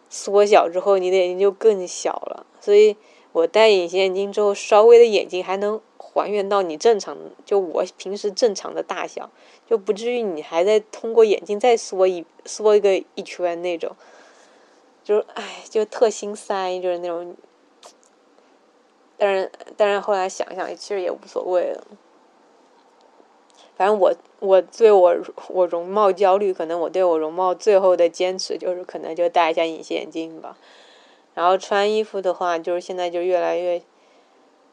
[0.09, 2.95] 缩小之后，你的眼睛就更小了，所以。
[3.33, 9.27] 我戴隐形眼镜之后，稍微的眼睛还能还原到你正常，就我平时正常的大小，
[9.65, 13.95] 就不至于你还在通过眼睛再缩一缩一个一圈那种，
[15.03, 17.35] 就是唉，就特心塞，就是那种。
[19.17, 21.87] 但是，但是后来想想，其实也无所谓了。
[23.75, 25.15] 反正我我对我
[25.49, 30.57] 我容貌焦虑，可能我对我容貌最后的坚持就是可能就戴一下隐形眼镜吧。
[31.33, 33.81] 然后穿衣服的话，就是现在就越来越。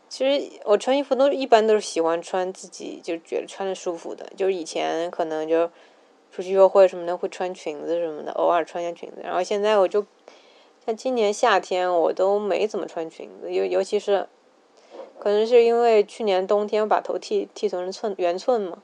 [0.09, 5.71] 其实我穿衣服都一般都是喜欢穿自己就觉得穿着舒服的，就是以前可能就
[6.33, 9.21] 出去约会什么的会穿裙子什么的，偶尔穿下裙子。
[9.23, 10.05] 然后现在我就
[10.85, 14.29] 像今年夏天我都没怎么穿裙子，尤尤其是
[15.21, 18.83] 可能是因为去年冬天把头剃剃成寸圆寸嘛，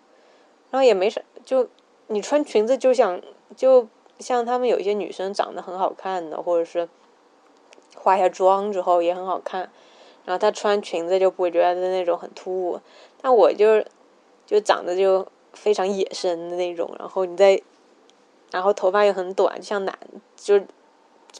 [0.77, 1.67] 然后也没啥，就
[2.09, 3.19] 你穿裙子就想
[3.57, 6.87] 就像他们有一些女生长得很好看的，或者是。
[7.99, 9.69] 化下妆之后也很好看，
[10.25, 12.81] 然后她穿裙子就不会觉得那种很突兀。
[13.21, 13.83] 但我就
[14.45, 17.61] 就长得就非常野生的那种，然后你再，
[18.53, 19.99] 然后头发又很短，就像男，
[20.37, 20.61] 就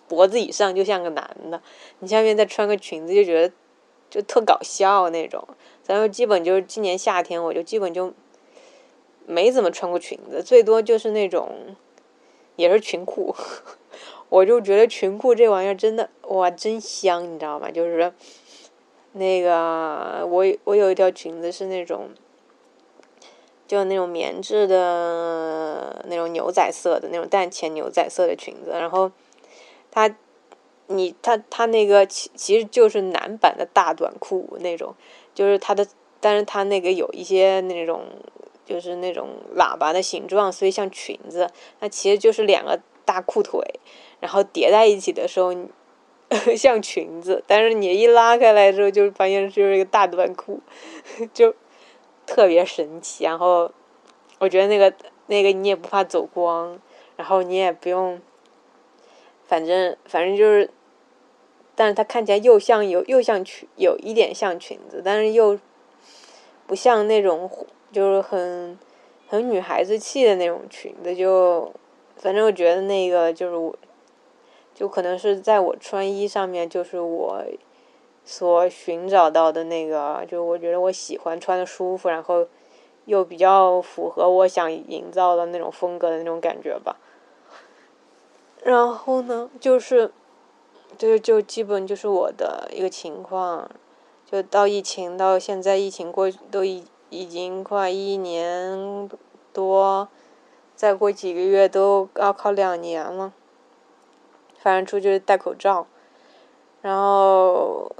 [0.09, 1.61] 脖子以上就像个男的。
[2.01, 3.55] 你下面再穿个裙子，就觉得
[4.11, 5.47] 就特搞笑那种。
[5.87, 8.13] 然后基本就是今年夏天，我就基本就
[9.27, 11.77] 没怎么穿过裙子，最多就是那种
[12.57, 13.35] 也是裙裤。
[14.29, 17.71] 我就觉得裙裤这玩意儿真的哇，真香，你知道吗？
[17.71, 18.13] 就是
[19.13, 22.11] 那个我我有一条裙子是那种，
[23.69, 29.13] 就那种棉质的那种牛仔色的那种淡浅牛仔色的裙子，然后
[29.91, 30.17] 它
[30.89, 34.95] 你他他那个其其实就是男版的大短裤那种，
[35.35, 35.87] 就是他的，
[36.21, 38.03] 但是他那个有一些那种
[38.67, 41.49] 就是那种喇叭的形状，所以像裙子，
[41.81, 43.63] 那其实就是两个大裤腿，
[44.21, 45.55] 然后叠在一起的时候
[46.55, 50.61] 像裙子，但是你一拉开来之后就发现就是一个大短裤，
[51.33, 51.55] 就
[52.27, 53.25] 特别神奇。
[53.25, 53.73] 然后
[54.41, 54.93] 我觉得那个
[55.29, 56.79] 那个你也不怕走光，
[57.17, 58.21] 然后你也不用。
[59.49, 60.69] 反正反正就是，
[61.77, 65.57] 但是它看起来又像有又像裙，有一点像裙子，但是又
[66.67, 67.49] 不像那种
[67.97, 68.79] 就是很
[69.27, 71.17] 很女孩子气的那种裙子。
[71.17, 71.73] 就
[72.15, 73.75] 反正我觉得那个就是我，
[74.75, 77.43] 就可能是在我穿衣上面，就是我
[78.23, 82.47] 所寻找到的那个，就我觉得我喜欢穿的舒服，然后
[83.07, 86.99] 又比较符合我想营造的那种风格的那种感觉吧。
[88.63, 90.13] 然后呢，就是，
[90.99, 93.71] 就就基本就是我的一个情况，
[94.31, 99.09] 就到疫情到现在，疫情过都已已经快一年
[99.53, 100.09] 多，
[100.75, 103.33] 再过几个月都要考两年了。
[104.59, 105.87] 反正出去戴口罩，
[106.83, 107.91] 然后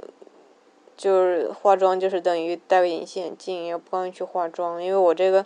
[0.95, 5.45] 就是化妆，就是等于戴个隐形眼镜，也不敢去化妆，因为我这个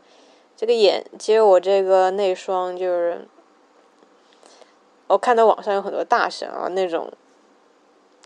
[0.55, 3.27] 这个眼，其实我这个内双就是。
[5.07, 7.11] 我看到网上有很多大神啊，那种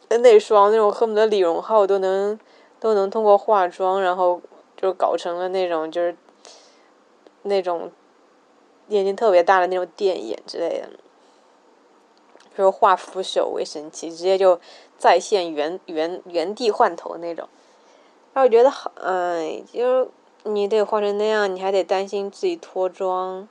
[0.07, 2.39] 内双那种恨不得李荣浩都能
[2.79, 4.39] 都能通过化妆，然后
[4.85, 6.15] 就搞成了那种就是
[7.41, 7.91] 那种
[8.89, 10.89] 眼睛特别大的那种电眼之类的，
[12.55, 14.59] 比如画扶手为神奇，直接就
[14.97, 17.49] 在线原原原地换头那种。
[18.33, 20.09] 那我觉得好，哎，就是
[20.43, 23.49] 你得画成那样，你还得担心自己脱妆，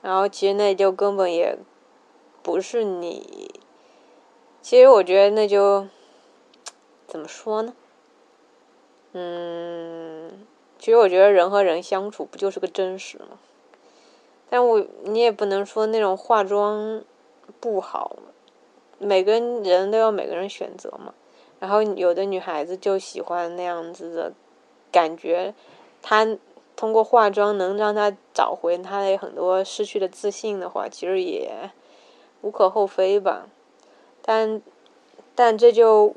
[0.00, 1.58] 然后其实那就根本也。
[2.40, 3.52] 不是你，
[4.62, 5.86] 其实我觉得那就
[7.06, 7.74] 怎么说呢？
[9.12, 10.46] 嗯，
[10.78, 13.38] 其实我觉得人和人相处不就是个真实吗？
[14.48, 17.02] 但我你也不能说那种化妆
[17.60, 18.16] 不好，
[18.98, 21.12] 每个人都有每个人选择嘛。
[21.60, 24.32] 然后有的女孩子就喜欢那样子的
[24.92, 25.52] 感觉，
[26.00, 26.38] 她
[26.76, 31.70] 通过化妆能让她找回她的很多失去的自信的话，其实也。
[32.40, 33.48] 无可厚非吧，
[34.22, 34.62] 但，
[35.34, 36.14] 但这就，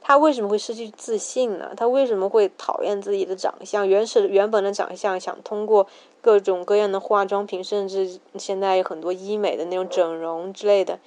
[0.00, 1.72] 他为什么会失去自信呢？
[1.76, 3.88] 他为什么会讨厌自己的长相？
[3.88, 5.86] 原始原本的长相，想通过
[6.20, 10.98] 各种各样的化妆品，甚至现在有很多医美的那种整容之类的，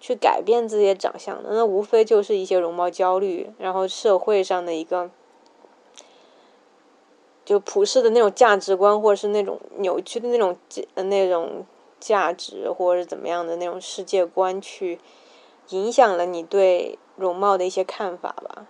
[0.00, 5.10] 去改变自己的长相的，那无非就是一些容貌焦虑，然后社会上的一个，
[7.44, 10.56] 就普世的那种价值观，或者是那种扭曲的那种
[10.94, 11.66] 那种。
[12.00, 15.00] 价值或者是怎么样的那种世界观，去
[15.70, 18.66] 影响了你对容貌的一些看法吧。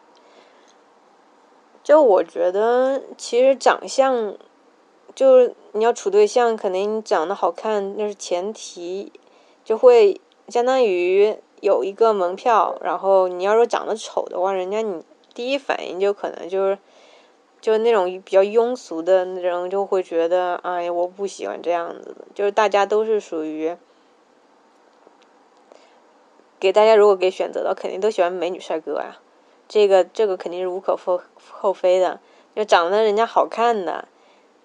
[1.85, 4.35] 就我觉得，其实长相，
[5.15, 9.13] 就是你要处对象，肯定长得好看那是前提，
[9.63, 12.77] 就会相当于有一个门票。
[12.81, 16.79] 然后你要说长得丑的话，人家你第一反应就可能就是。
[17.61, 22.25] 就那种比较庸俗的人，就会觉得，哎，我不喜欢这样子的。
[22.33, 23.77] 就是大家都是属于，
[26.61, 29.19] 给大家如果给选择的，肯定都喜欢美女帅哥呀。
[29.69, 31.21] 这个这个肯定是无可厚
[31.53, 32.21] 厚非的。
[32.57, 34.09] 就长得人家好看的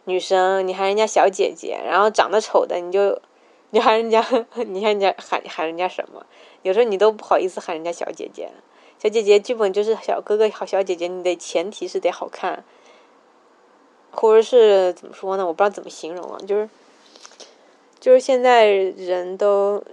[0.05, 3.21] 女生，你喊人家小姐姐；然后长得丑的，你就
[3.69, 4.25] 你喊人家，
[4.65, 6.25] 你喊人家喊喊人家什么？
[6.63, 8.49] 有时候你都不好意思喊人家小姐姐。
[8.97, 12.63] 小姐姐基本就是小哥哥好，小姐姐你得前提是得好看。
[14.15, 15.45] 或者是怎么说呢？
[15.45, 16.69] 我不知道怎么形容啊，就是，
[17.99, 19.83] 就是现在人都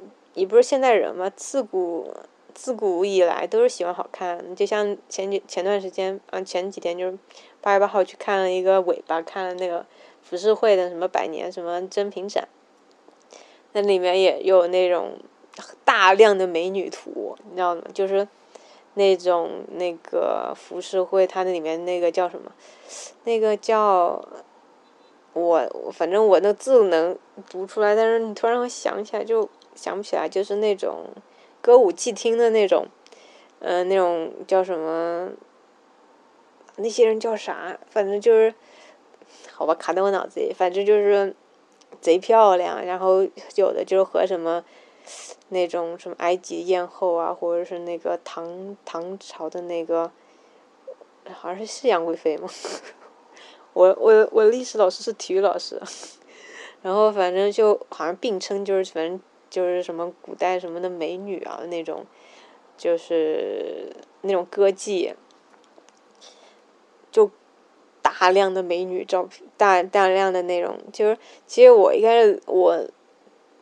[0.41, 2.11] 你不是现代人嘛，自古
[2.55, 4.57] 自古以来都是喜欢好看。
[4.57, 7.19] 就像前几前段时间，嗯，前几天就是
[7.61, 9.85] 八月八号去看了一个尾巴，看了那个
[10.23, 12.49] 浮世绘的什么百年什么珍品展，
[13.73, 15.19] 那里面也有那种
[15.85, 17.83] 大量的美女图，你知道吗？
[17.93, 18.27] 就是。
[18.95, 22.51] 那种那个浮世绘，它那里面那个叫什么？
[23.23, 24.21] 那个叫
[25.33, 27.17] 我，反正我那字能
[27.49, 29.49] 读出来，但是你突然想起来就
[29.81, 31.07] 想不起来，就是那种
[31.63, 32.87] 歌舞伎厅的那种，
[33.61, 35.31] 嗯，那种叫什么？
[36.77, 37.79] 那些人叫啥？
[37.89, 38.55] 反正就是，
[39.53, 40.53] 好吧，卡在我脑子里。
[40.53, 41.35] 反正就是
[42.01, 44.65] 贼漂亮，然后有的就是和什么。
[45.49, 50.13] 那种什么埃及艳后啊，或者是那个唐唐朝的那个，
[51.33, 52.49] 好像是是杨贵妃吗？
[53.73, 55.81] 我我我历史老师是体育老师，
[56.83, 59.21] 然后反正就好像并称就是反正
[59.51, 62.07] 就是什么古代什么的美女啊那种，
[62.79, 65.13] 就是那种歌妓，
[67.11, 67.31] 就
[68.01, 72.89] 大量的美女照片，大大量的那种，就是其实我一开始我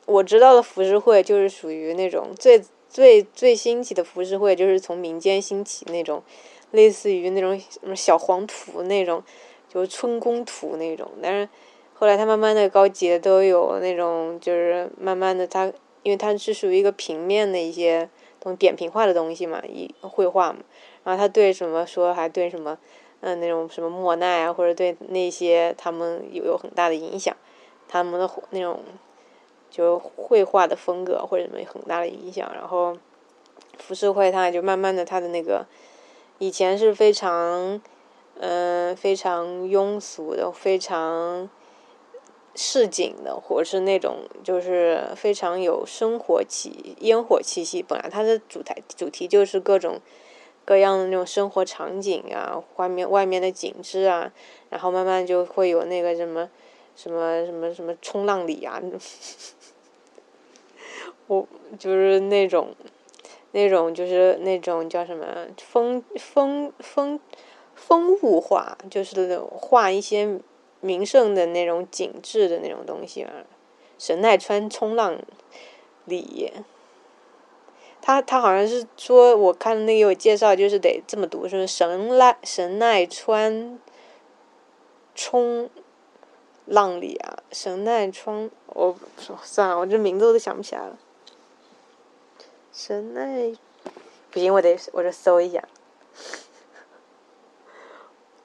[0.06, 6.22] 我知道的浮世绘就是属于那种最最最兴起的浮世绘，就是从民间兴起那种，
[6.70, 9.22] 类似于那种什么小黄图那种，
[9.68, 11.48] 就是春宫图那种，但是
[11.98, 15.66] 后来它慢慢的高级的都有那种，就是慢慢的它，
[16.02, 18.08] 因为它是属于一个平面的一些。
[18.40, 20.60] 东扁平化的东西嘛，一绘画嘛，
[21.02, 22.78] 然后他对什么说，还对什么，
[23.20, 27.36] 嗯，那种什么莫奈啊，或者对那些他们有有很大的影响，
[27.88, 28.80] 他们的那种
[29.68, 32.96] 就绘画的风格或者什么很大的影响，然后
[33.76, 35.66] 浮世绘它就慢慢的它的那个
[36.38, 37.82] 以前是非常
[38.38, 41.50] 嗯非常庸俗的，非常。
[42.60, 47.80] 市井的，或者是那种就是非常有生活气、烟火气息。
[47.80, 50.00] 本来它的主台主题就是各种
[50.64, 54.32] 各样的那种生活场景啊，外面外面的景致啊，
[54.70, 56.50] 然后慢慢就会有那个什么
[56.96, 58.82] 什么什么什么冲浪里啊，
[61.28, 61.46] 我
[61.78, 62.74] 就是那种
[63.52, 67.20] 那种就是那种叫什么风风风
[67.76, 70.40] 风物画，就是那种画一些。
[70.80, 73.32] 名胜的那种景致的那种东西啊，
[73.98, 75.18] 神奈川冲浪
[76.04, 76.52] 里，
[78.00, 83.78] 他他好像是说，我看那个有介绍，就是得这么读，是神奈神奈川
[85.14, 85.68] 冲
[86.64, 88.96] 浪里啊，神奈川，我
[89.42, 90.98] 算了，我这名字我都想不起来了，
[92.72, 93.52] 神奈，
[94.30, 95.66] 不行，我得我这搜一下。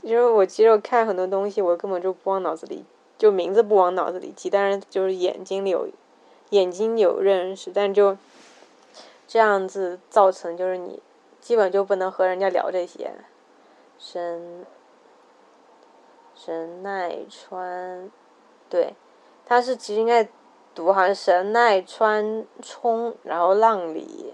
[0.03, 2.83] 因为我其实我看很多东西，我根本就不往脑子里，
[3.17, 5.87] 就名字不往脑子里记，但是就是眼睛里有，
[6.49, 8.17] 眼睛有认识，但就
[9.25, 11.01] 这样子造成就是你
[11.39, 13.13] 基本就不能和人家聊这些。
[13.97, 14.65] 神
[16.35, 18.11] 神奈川，
[18.69, 18.95] 对，
[19.45, 20.27] 他是其实应该
[20.75, 24.33] 读好像神奈川冲，然后浪里，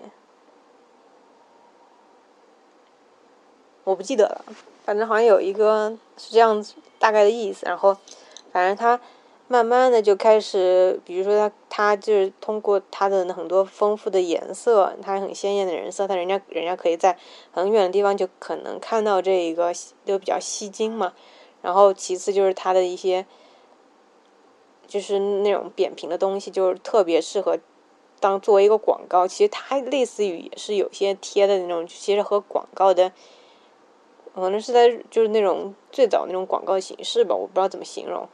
[3.84, 4.44] 我不记得了。
[4.90, 7.96] 反正好像有一个是这样子大概的意思，然后，
[8.52, 9.00] 反正他
[9.48, 17.16] 慢慢的就开始，比如说他他就是通过他的很多丰富的颜色，他很鲜艳的人色，他人家人家可以在
[17.52, 19.72] 很远的地方就可能看到这一个
[20.08, 21.14] 就比较吸睛嘛。
[21.62, 23.28] 然后其次就是他的一些，
[24.88, 27.60] 就是那种扁平的东西，就是特别适合
[28.20, 29.28] 当作为一个广告。
[29.28, 33.12] 其实它类似于也是有些贴的那种，其实和广告的。
[34.40, 38.28] 可能是在就是那种最早那种广告形式吧，我不知道怎么形容，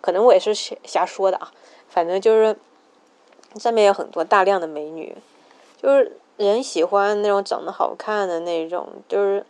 [0.00, 1.52] 可能我也是瞎说的啊。
[1.88, 2.56] 反正就是
[3.56, 5.16] 上面有很多大量的美女，
[5.80, 9.46] 就是人喜欢那种长得好看的那种，就是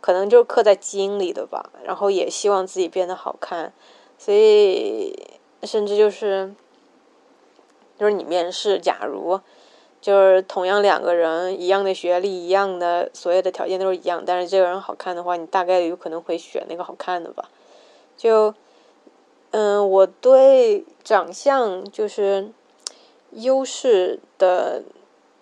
[0.00, 1.70] 可能就是刻在基因里的吧。
[1.82, 3.72] 然后也希望自己变得好看，
[4.18, 6.54] 所以甚至就是
[7.98, 9.40] 就是你面试，假如。
[10.00, 17.50] 就是同样两个人，一样的学历，一样的所有的条件都是一样，但是这个人好看的话，你大概率有可能会选那个好看的吧。
[18.16, 18.54] 就，
[19.50, 22.50] 嗯，我对长相就是
[23.32, 24.82] 优势的，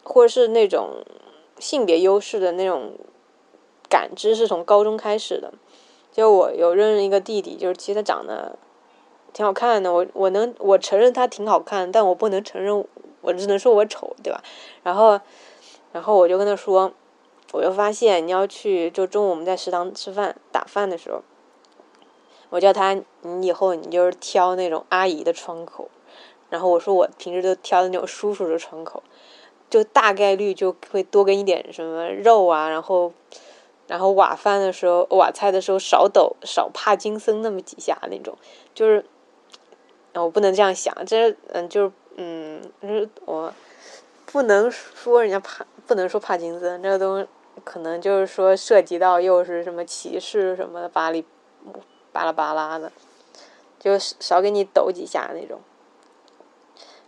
[0.03, 1.05] 或者是那种
[1.61, 2.95] 性别优势的那种
[3.89, 5.53] 感知是从高中开始的。
[6.13, 8.57] 就我有认识一个弟弟，就是其实他长得
[9.33, 12.85] 挺好看的，我我能我承认他挺好看，但我不能承认。
[13.21, 14.43] 我只能说我丑，对吧？
[14.83, 15.21] 然后，
[15.93, 16.93] 然后我就跟他说，
[17.53, 21.23] 我就发现你要去，就中午我们在食堂吃饭打饭的时候，
[22.51, 25.91] 我叫他，你以后你就是挑那种阿姨的窗口，
[26.49, 29.03] 然后我说我平时都挑的那种叔叔的窗口，
[29.69, 33.13] 就大概率就会多跟一点什么肉啊，然后，
[33.87, 38.39] 然后瓦饭的时候瓦菜的时候少抖少帕金森那么几下那种，
[38.75, 39.05] 就是，
[40.15, 41.93] 我不能这样想，这嗯就是。
[42.21, 43.55] 嗯，就是我
[44.27, 47.29] 不能说人家帕，不能说帕金森这个东西，
[47.63, 51.25] 可能就是说涉及到又是什么歧视什么的，巴里
[52.11, 52.91] 巴拉巴拉的，
[53.79, 55.61] 就少给你抖几下那种。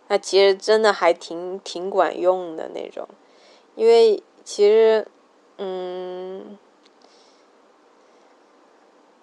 [0.06, 3.08] 那其实真的还挺挺管用的那种，
[3.74, 5.06] 因为其实，
[5.58, 6.56] 嗯。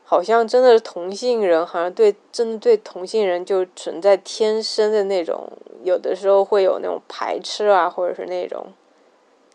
[0.09, 5.51] 好像真的是同性人，好像对真的对同性人就存在天生的那种，
[5.83, 8.67] 有的时候会有那种排斥啊，或者是那种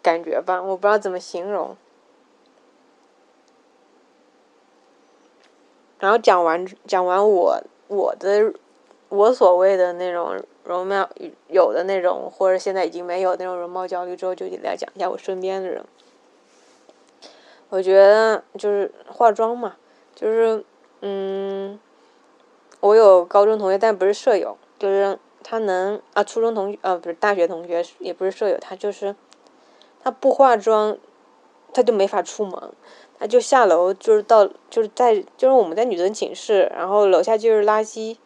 [0.03, 1.75] 感觉吧，我不知道怎么形容。
[6.01, 8.53] 然后讲完讲完我我的
[9.09, 11.09] 我所谓的那种容貌
[11.49, 15.83] 有的那种，或者现在已经没有那种容貌焦虑之后，就来讲一下我身边的人。
[17.71, 19.77] 我觉得就是化妆嘛，
[20.23, 20.65] 就是
[21.01, 21.81] 嗯，
[22.79, 29.17] 我有高中同学，但不是舍友，就是他能啊，初中同学啊，不是大学同学，也不是舍友，他就是
[30.01, 30.97] 他不化妆，
[31.75, 32.71] 他就没法出门，
[33.19, 38.17] 他就下楼就是到就是在就是我们在女生寝室，然后楼下就是垃圾，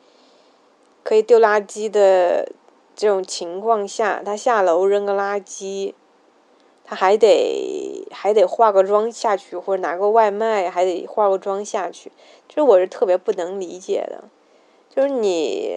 [1.03, 2.53] 可以丢垃圾的
[2.95, 5.95] 这种情况下，他下楼扔个垃圾。
[6.89, 12.13] 他还得还得化个妆下去，或者拿个外卖还得化个妆下去，
[12.49, 14.23] 其实我是特别不能理解的。
[14.89, 15.75] 就是你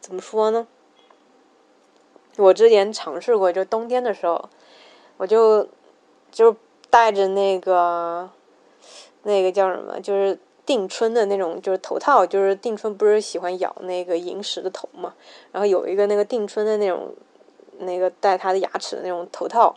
[0.00, 0.66] 怎么说呢？
[2.36, 4.50] 我之前尝试过，就冬天的时候，
[5.18, 5.68] 我就
[6.32, 6.56] 就
[6.90, 8.28] 戴着那个
[9.22, 15.14] 那个叫什么，就是定春的那种，就是头套，就是定春不是喜欢咬那个萤石的头嘛？
[15.52, 17.14] 然后有一个那个定春的那种
[17.78, 19.76] 那个戴他的牙齿的那种头套。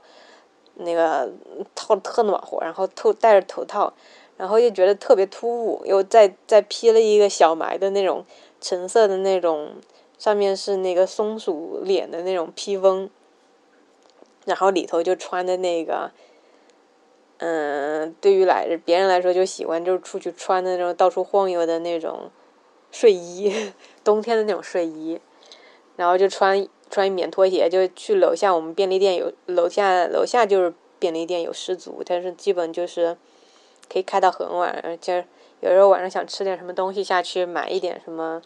[0.82, 1.32] 那个
[1.74, 3.94] 套特暖和，然后头戴着头套，
[4.38, 8.26] 然后又觉得特别突兀，又再再披了一个小埋的那种
[8.60, 9.74] 橙色的那种，
[10.18, 13.10] 上面是那个松鼠脸的那种披风，
[14.46, 16.12] 然后里头就穿的那个，
[17.38, 22.30] 嗯，对于来别人来说就喜欢就是出去穿的那种到处晃悠的那种
[22.92, 23.72] 睡衣，
[24.04, 25.20] 冬天的那种睡衣，
[26.02, 26.68] 然后就穿。
[26.94, 33.16] 穿棉拖鞋就去楼下，我们便利店有楼下楼下就是便利店有十足，但是基本就是
[33.90, 35.00] 可以开到很晚。
[35.00, 35.14] 就
[35.62, 38.42] 有时候晚上想吃点什么东西，下去买一点什么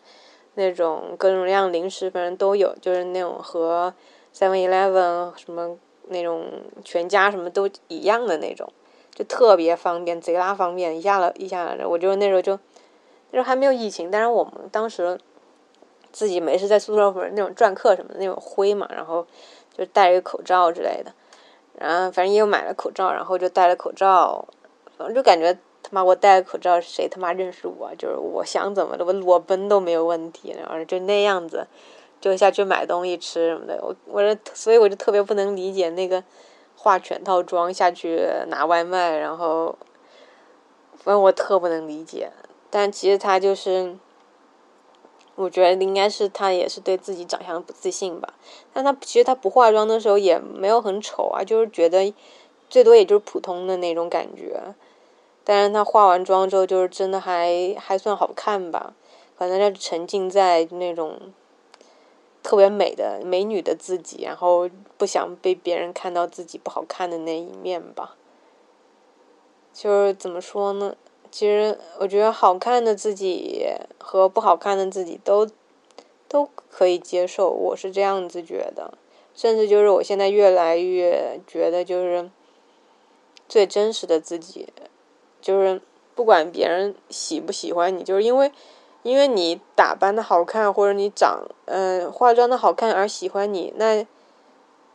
[0.54, 3.92] 那种各种各样零食，反正都有，就是那种和
[4.32, 5.76] Seven Eleven 什么
[6.10, 6.46] 那种
[6.84, 8.72] 全家什么都一样的那种，
[9.16, 12.60] 就特别方便，贼拉方便，一下了一下，我就那时候就
[13.32, 15.20] 那时候还没有疫情，但是我们当时。
[16.16, 19.28] 自己没事在宿舍或者那种篆刻什么的那种灰嘛，然后
[19.78, 21.12] 就戴一个口罩之类的，
[21.78, 24.48] 然后反正也有买了口罩，然后就戴了口罩，
[24.98, 25.54] 反正就感觉
[25.84, 27.94] 他妈我戴了口罩谁他妈认识我？
[27.98, 31.68] 就是我想怎么的我裸奔都没有问题，然后就那样子
[32.22, 33.78] 就下去买东西吃什么的。
[33.82, 36.24] 我我这所以我就特别不能理解那个
[36.78, 39.78] 化全套妆下去拿外卖，然后
[40.96, 42.32] 反正我特不能理解，
[42.70, 43.98] 但其实他就是。
[45.36, 48.34] 我觉得应该是他也是对自己长相不自信吧，
[48.74, 52.14] 但他其实他不化妆的时候也没有很丑啊，就是觉得
[52.70, 54.74] 最多也就是普通的那种感觉，
[55.44, 58.94] 但是他化完妆之后就是真的还还算好看吧，
[59.38, 61.20] 可能他沉浸在那种
[62.42, 68.16] 特别美的美女的自己，然后不想被别人看到自己不好看的那一面吧，
[69.74, 70.96] 就是怎么说呢？
[71.32, 73.66] 其实我觉得好看的自己
[73.98, 75.48] 和不好看的自己都
[76.28, 78.94] 都可以接受，我是这样子觉得。
[79.34, 82.32] 甚至就是我现在越来越觉得，就是
[83.50, 84.70] 最真实的自己，
[85.42, 85.82] 就是
[86.16, 88.50] 不管别人喜不喜欢你，就是因为
[89.04, 94.08] 因为你打扮的好看或者你长嗯化妆的好看而喜欢你，那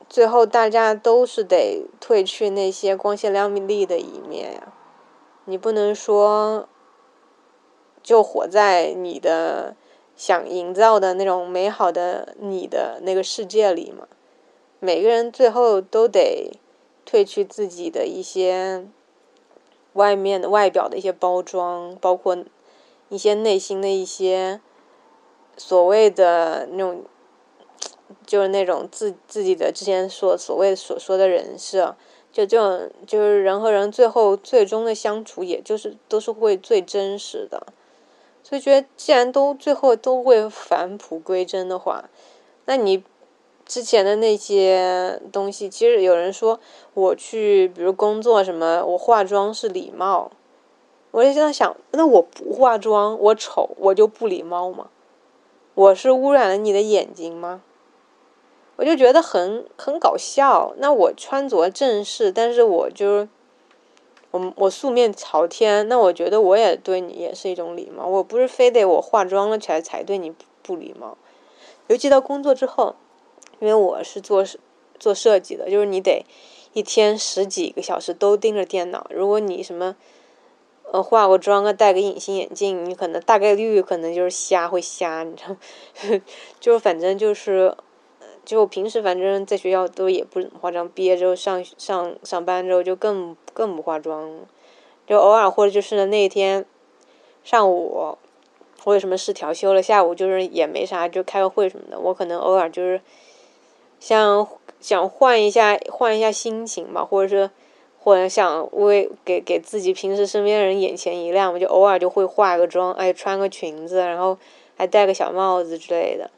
[0.08, 4.72] 最后大家都是得褪去那些光鲜亮丽的一面呀。
[5.50, 6.68] 你不能说，
[8.04, 9.74] 就活在你的
[10.14, 14.06] 想营造的那种美好的你的那个世界里嘛？
[14.78, 16.52] 每个人最后都得
[17.04, 18.86] 褪去自己的一些
[19.94, 22.38] 外面的外表的一些包装，包括
[23.08, 24.60] 一些内心的一些
[25.56, 27.02] 所谓的那种，
[28.24, 31.96] 就是那种自自己的之前所所谓所说的人设。
[32.32, 37.66] 就这种，就是人和人最后最终的相处，也就是都是会最真实的。
[38.42, 42.08] 所以觉得，既然都最后都会返璞归真的话，
[42.64, 43.02] 那你
[43.66, 46.58] 之前的那些东西，其实有人说
[46.94, 50.30] 我去，比如工作什么，我化妆是礼貌。
[51.12, 54.90] 我就在想，那我不化妆，我丑，我就不礼貌吗？
[55.74, 57.62] 我是污染了你的眼睛吗？
[58.80, 60.72] 我就觉得很很搞笑。
[60.78, 63.28] 那我穿着正式，但是我就是
[64.30, 68.06] 我我素面朝天，那我觉得我也对你也是一种礼貌。
[68.06, 71.18] 我不是非得我化妆了起来才对你不礼貌。
[71.88, 72.94] 尤其到工作之后，
[73.58, 74.42] 因为我是做
[74.98, 76.24] 做设计的，就是你得
[76.72, 79.06] 一天十几个小时都盯着电脑。
[79.10, 79.94] 如果你什么
[80.90, 86.20] 呃化个妆啊，戴个隐形眼镜，你可能大概率可能就是瞎会瞎，你知道，
[86.58, 87.76] 就反正就是。
[88.44, 94.30] 就平时反正在学校都也不怎么化妆，毕业之后上上上班之后就更更不化妆，
[95.06, 96.64] 就偶尔或者就是那天
[97.44, 98.16] 上午
[98.84, 102.00] 我有什么事调休了，下午就是也没啥，就开个会什么的。
[102.00, 103.00] 我可能偶尔就是
[103.98, 104.48] 想
[104.80, 107.50] 想换一下换一下心情吧，或者是
[107.98, 114.38] 或者想为给给自己平时身边人眼前一亮，我就偶尔就会化个妆，哎，穿个裙子，然后
[114.76, 116.30] 还戴个小帽子之类的。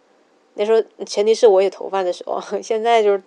[0.55, 3.23] 那时候前提是我有头发的时候， 现在就是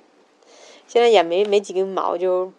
[0.88, 2.52] 现在也没没几根毛，就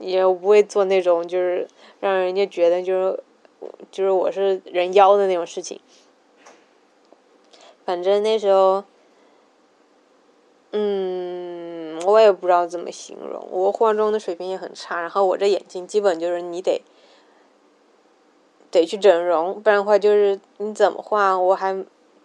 [0.00, 1.66] 也不会做那种就是
[2.00, 3.22] 让人家觉得就是
[3.90, 5.80] 就是我是人妖的那种事情。
[7.84, 8.84] 反正那时候，
[10.70, 11.70] 嗯。
[12.04, 16.82] 我也不知道怎么形容，我化妆的水平也很差，然后我这眼睛基本就是你得
[18.72, 21.84] 得去整容，不然的话就是你怎么画，我还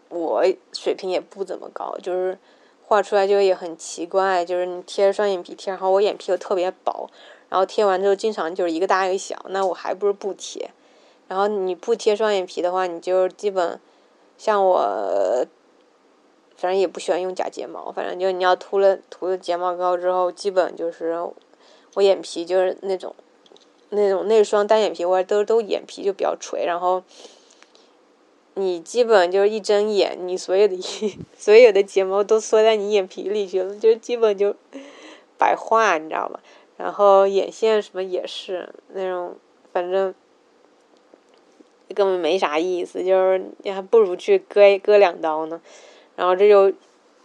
[0.10, 0.44] 我
[0.74, 2.38] 水平也不怎么高，就是
[2.86, 7.10] 画出来就也很奇怪，就是你贴双眼皮贴，然后我眼皮又特别薄，
[7.50, 10.72] 然后贴完之后经常就是一个大一个小，那我还不如不贴，
[11.28, 13.80] 然后你不贴双眼皮的话，你就基本
[14.38, 15.46] 像我。
[16.60, 21.16] 反正也不喜欢用假睫毛，反正就你要涂了涂了睫毛膏之后，基本就是
[21.94, 23.14] 我眼皮就是那种
[23.90, 27.04] 那种内双单眼皮，我都都眼皮就比较垂，然后
[28.58, 30.76] 你基本就是一睁眼，你所有的
[31.38, 34.56] 所有的睫毛都缩在你眼皮里去了，就基本就
[35.38, 36.40] 白画，你知道吗？
[36.76, 39.36] 然后眼线什么也是那种，
[39.72, 40.14] 反正
[41.96, 45.62] 根本没啥意思，就是你还不如去割割两刀呢。
[46.16, 46.74] 然后这就，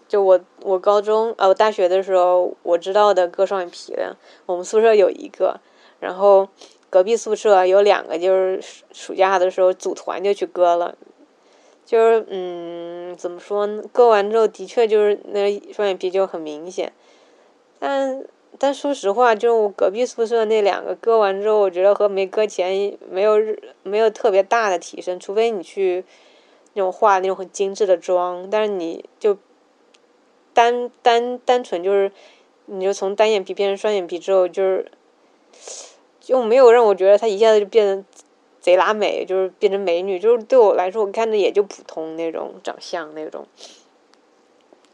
[0.07, 5.61] 就我我高中呃我大学的时候我知道的割双眼皮的，我们宿舍有一个，
[5.99, 6.49] 然后
[6.91, 8.61] 隔壁宿舍有两个，就是
[8.93, 10.95] 暑假的时候组团就去割了，
[11.85, 13.83] 就是嗯怎么说呢？
[13.93, 16.93] 割完之后的确就是那双眼皮就很明显，
[17.79, 18.25] 但
[18.59, 23.39] 但说实话，就我隔壁宿舍那两个割完之后，我觉得和没割前没有
[23.83, 26.05] 没有特别大的提升，除非你去。
[26.75, 29.37] 那种化那种很精致的妆，但是你就
[30.55, 32.11] 单单单纯就是，
[32.65, 34.91] 你就从单眼皮变成双眼皮之后，就是
[36.19, 38.03] 就没有让我觉得她一下子就变得
[38.63, 40.19] 贼拉美，就是变成美女。
[40.19, 43.45] 就是对我来说，我看着也就普通那种长相那种。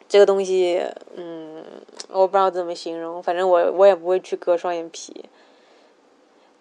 [0.09, 0.83] 这个东西，
[1.15, 1.63] 嗯，
[2.09, 5.25] 我不知道怎么形容，反正我我也不会去割双眼皮。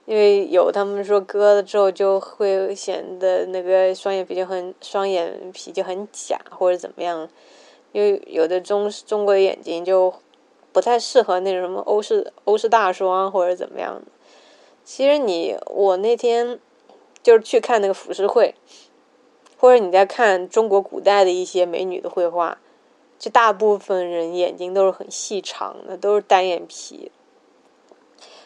[0.06, 7.28] 因为有他们说割了之后就会显得那个双眼皮就很双眼皮就很假或者怎么样，
[7.92, 10.14] 因为有的中中国的眼睛就
[10.72, 14.02] 不太适合那种什么欧式欧式大双或者怎么样。
[14.86, 16.58] 其实你我那天
[17.22, 18.56] 就是去看那个浮世绘，
[19.58, 22.58] 或者你在看中国古代的一些美女的绘画，
[23.20, 27.12] 就大部分人眼睛都是很细长的，都是单眼皮。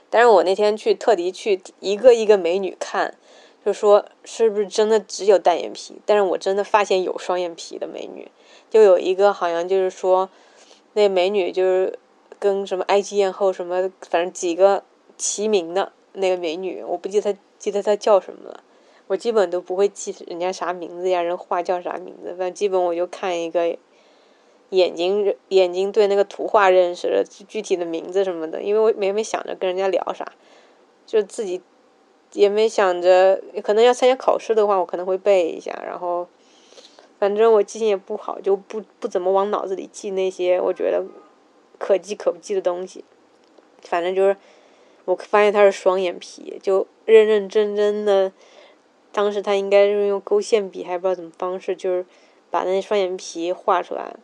[0.09, 3.15] 但是我那天去特地去一个一个美女看，
[3.65, 6.01] 就说是不是真的只有单眼皮？
[6.05, 8.29] 但是我真的发现有双眼皮的美女，
[8.69, 10.29] 就有一个好像就是说，
[10.93, 11.97] 那美女就是
[12.39, 14.83] 跟什么埃及艳后什么，反正几个
[15.17, 18.63] 齐名的那个美女，我不记得她记得他叫什么了，
[19.05, 23.77] 我基本都不会记人家啥名字呀，人画叫啥名字，反正基本我就看一个。
[24.71, 30.25] 眼睛眼睛对那个图画认识了具体的名字什么的，因为我没没想着跟人家聊啥，
[31.05, 31.61] 就自己
[32.31, 35.77] 也没想着，可能要参加考试的话，我可能会背一下。
[35.85, 36.25] 然后，
[37.19, 41.03] 反正我记性也不好，就不不怎么往脑子里记那些我觉得
[41.77, 43.03] 可记可不记的东西。
[43.81, 44.37] 反正就是，
[45.05, 48.31] 我发现他是双眼皮，就认认真真的，
[49.11, 52.05] 当时他应该是用勾线笔，还不知道怎么方式，就是
[52.49, 54.15] 把那双眼皮画出来。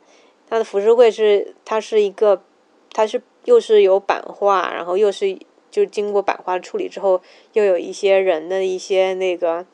[0.50, 2.42] 他的浮世绘是，它是一个，
[2.94, 5.38] 它是又是有版画，然后又是
[5.70, 7.22] 就经过版画处理之后，
[7.54, 9.66] 又有一些人的一些那个，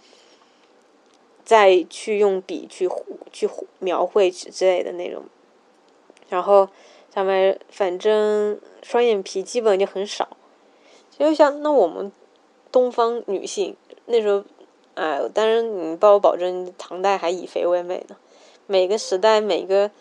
[1.43, 2.89] 再去用笔去
[3.31, 3.47] 去
[3.77, 5.25] 描绘之类的那种，
[6.29, 6.67] 然后
[7.13, 10.35] 上面反正双眼皮基本就很少，
[11.17, 12.11] 就像那我们
[12.71, 14.43] 东方女性那时候，
[14.95, 18.15] 哎，当然你帮我保证，唐代还以肥为美呢，
[18.67, 19.91] 每个时代每个。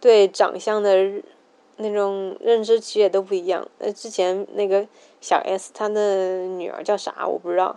[0.00, 1.20] 对长相的
[1.78, 3.66] 那种认知其实也都不一样。
[3.78, 4.86] 那之前那个
[5.20, 7.76] 小 S 她的女儿叫啥我不知道，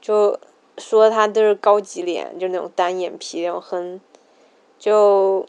[0.00, 0.38] 就
[0.78, 4.00] 说她都是高级脸，就那种单眼皮，然后很
[4.78, 5.44] 就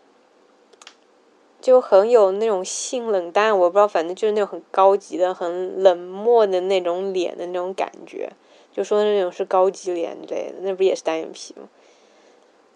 [1.59, 8.31] 就很有那种性冷淡，我不知道，反正就是那种很高级的、很冷漠的那种脸的那种感觉，
[8.71, 11.67] 就说那种是高级脸之类的，那不也是单眼皮吗？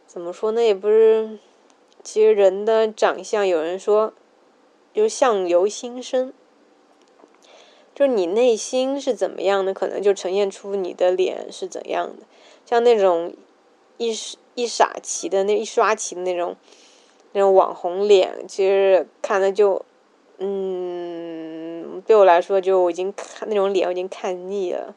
[0.07, 1.37] 怎么说那也不是。
[2.03, 4.11] 其实人的长相，有人说，
[4.91, 6.33] 就相由心生，
[7.93, 12.23] 就是你内心是怎么样的，可能就呈现出你的脸是怎样的。
[12.65, 13.35] 像那种
[13.97, 14.17] 一
[14.55, 16.57] 一傻齐的那一刷齐的那种
[17.33, 19.83] 那种网红脸，其实看的就，
[20.39, 24.95] 嗯，对我来说，就已经看那种脸，我已经看腻了。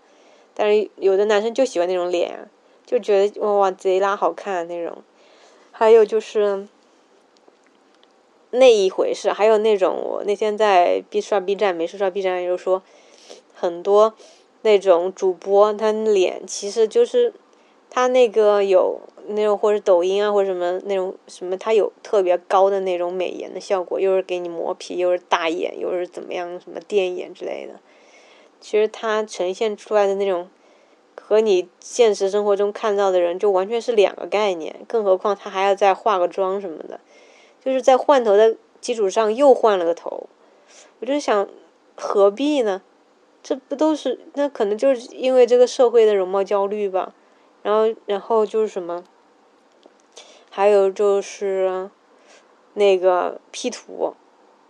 [0.55, 2.49] 但是有的男生就喜欢那种脸，
[2.87, 4.99] 就觉得哇贼拉好看那种。
[5.73, 6.69] 还有就是
[8.51, 12.83] 那一回事，还有那种我那天在 B 刷 B 站，没事刷 B 站，就说
[13.53, 14.15] 很多
[14.63, 17.33] 那种主播，他脸其实就是
[17.91, 27.81] 他那个有那种或者抖音啊或者什么那种什么，它有特别高的那种美颜的效果，又是给你磨皮，又是大眼，又是怎么样什么电眼之类的。
[28.61, 30.49] 其实它呈现出来的那种，
[31.21, 34.77] 和你现实生活中看到的人就完全是两个概念。
[34.87, 37.01] 更何况他还要再化个妆什么的，
[37.65, 40.29] 就是在换头的基础上又换了个头。
[41.01, 41.49] 我就想，
[41.95, 42.83] 何必呢？
[43.43, 47.15] 这不都是那可能就是因为这个社会的容貌焦虑吧。
[47.63, 49.05] 然后，然后就是什么？
[50.55, 51.91] 还有就是
[52.75, 54.15] 那个 P 图，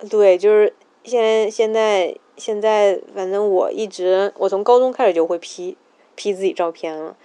[0.08, 0.72] 对，就是
[1.04, 2.16] 现在现在。
[2.36, 5.76] 现在反正我一直，我从高中开始就会 P
[6.16, 7.16] P 自己照片了。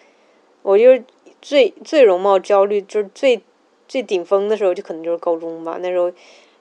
[0.62, 1.04] 我就是
[1.42, 3.42] 最最容貌焦虑，就是最
[3.88, 5.80] 最顶峰的时候，就可能就是高中吧。
[5.82, 6.12] 那时候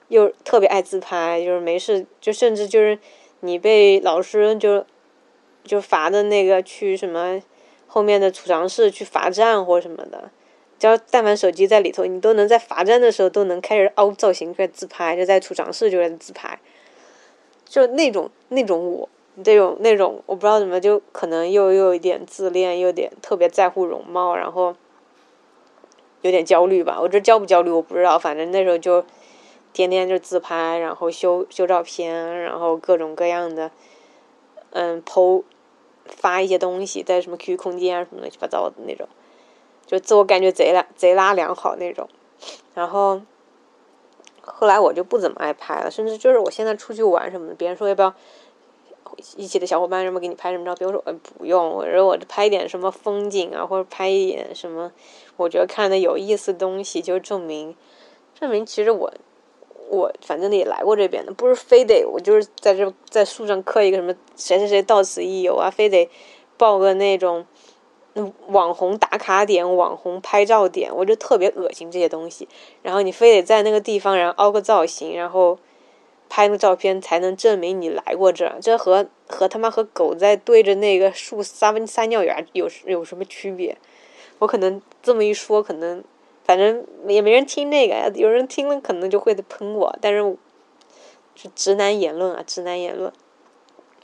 [0.07, 2.97] 又特别爱自拍，就是没事就甚至就是
[3.41, 4.83] 你被老师就
[5.63, 7.39] 就罚的那个去什么
[7.85, 10.31] 后面的储藏室去罚站或什么的，
[10.79, 16.57] 只要但凡手机在里头，你都能在罚站的时候都能开始凹造型，开始自拍，就在储藏室就在自拍。
[17.65, 19.09] 就那种那种我，
[19.43, 24.75] 这种那种我不知道怎么就可能又又有一点自恋，又有点特别在乎容貌，然后
[26.21, 26.97] 有点焦虑吧。
[26.99, 29.05] 我这焦不焦虑我不知道，反正那时候就
[29.73, 33.69] 天天就自拍，然后修修照片，然后各种各样的
[34.71, 35.43] 嗯剖
[36.05, 39.07] 发一些东西在什么 QQ 空间啊什么乱七八糟的那种，
[39.89, 42.07] 就自我感觉贼拉贼拉良好那种，
[42.75, 43.19] 然后。
[44.51, 48.13] 后来我就不怎么爱拍了，甚至就是我现在出去玩什么的，别人说要不要
[49.37, 54.91] 一起的小伙伴什么给你拍什么照片，我说呃不用，我说我拍一点什么风景啊，或者拍一点什么
[55.37, 57.75] 我觉得看的有意思的东西，就证明
[58.37, 59.13] 证明其实我
[59.87, 66.09] 我反正也来过这边的，不是非得我就是在这在树上刻一个什么谁谁谁到此一游啊，非得
[66.57, 67.45] 报个那种。
[68.47, 72.47] 网红打卡点、网红拍照点，我就特别恶心这些东西。
[72.81, 75.57] 然后你非得在那个地方，然后凹个造型，然后
[76.27, 78.57] 拍个照片，才能证明你来过这儿。
[78.59, 83.77] 这和和他妈和狗在对着那个树撒撒尿眼有有什么区别？
[84.39, 86.03] 我可能这么一说，可能
[86.43, 89.95] 反正也没人听那个，有人听了可能就会喷我。
[90.01, 90.35] 但是，
[91.35, 93.13] 是直男言论啊，直男言论。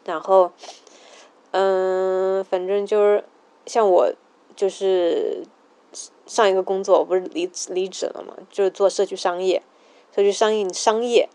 [0.06, 0.52] 然后，
[1.52, 3.24] 嗯，反正就是。
[3.66, 4.14] 像我
[4.56, 5.44] 就是
[6.26, 9.62] 上一个工作，我不是离离职了嘛，就是做社区商业，
[10.16, 11.30] 社区商业商业，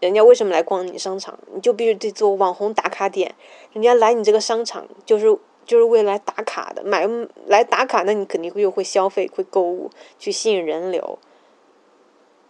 [0.00, 1.38] 人家为什么来逛你商场？
[1.54, 3.34] 你就必须得做网红打卡点，
[3.72, 7.08] 人家来你这个商场就是就是为来打卡的，买
[7.46, 11.18] 来打卡，那你肯定会又会消费，会购物，去吸引人流。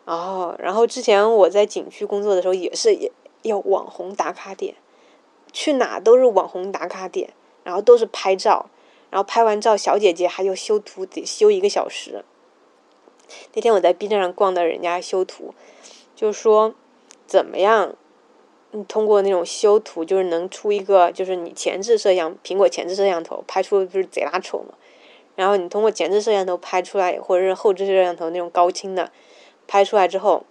[0.05, 2.97] 哦，然后之前我在景区工作的时候，也是
[3.43, 4.75] 要网红打卡点，
[5.53, 7.33] 去哪都是网红打卡点，
[7.63, 8.69] 然后都是拍照。
[9.13, 12.25] 然后拍完照，小姐姐还要修图，得修一个小时。
[13.53, 15.53] 那天我在 B 站上逛到人家修图，
[16.17, 16.75] 就说
[17.27, 17.95] 怎么样，
[18.71, 24.73] 你通过那种修图，就是能出一个，就是你前置摄像，苹果前置摄像头拍出不是贼拉丑嘛？
[25.37, 29.13] 然后你通过前置摄像头拍出来，或者是后置摄像头那种高清的
[29.69, 30.47] 拍出来之后，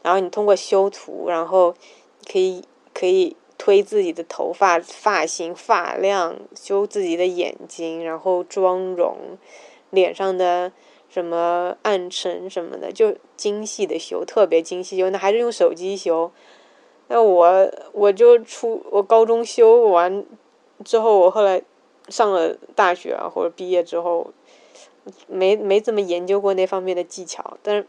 [0.00, 1.74] 然后你通过修图，然后
[2.26, 3.36] 可以可以。
[3.62, 9.36] 推自己的头发、发型、发量，修自己的眼睛，然后妆容，
[9.90, 10.72] 脸上的
[11.10, 15.10] 什么暗沉什么的，就精细的修，特别精细修。
[15.10, 16.32] 那还是用手机修。
[17.08, 20.24] 那我我就出我高中修完
[20.82, 21.62] 之后，我后来
[22.08, 24.32] 上了大学啊，或者毕业之后，
[25.26, 27.58] 没没怎么研究过那方面的技巧。
[27.62, 27.86] 但是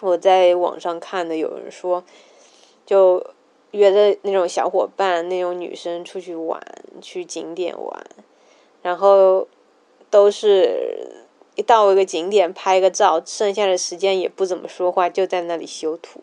[0.00, 2.02] 我在网上看的，有人说，
[2.84, 3.24] 就。
[3.76, 6.60] 约的那种小伙伴，那种女生出去玩，
[7.00, 8.06] 去景点玩，
[8.82, 9.46] 然后
[10.10, 11.24] 都是
[11.54, 16.20] 一到一个景点拍个照，剩下的时间也不怎么说话，就在那里修图。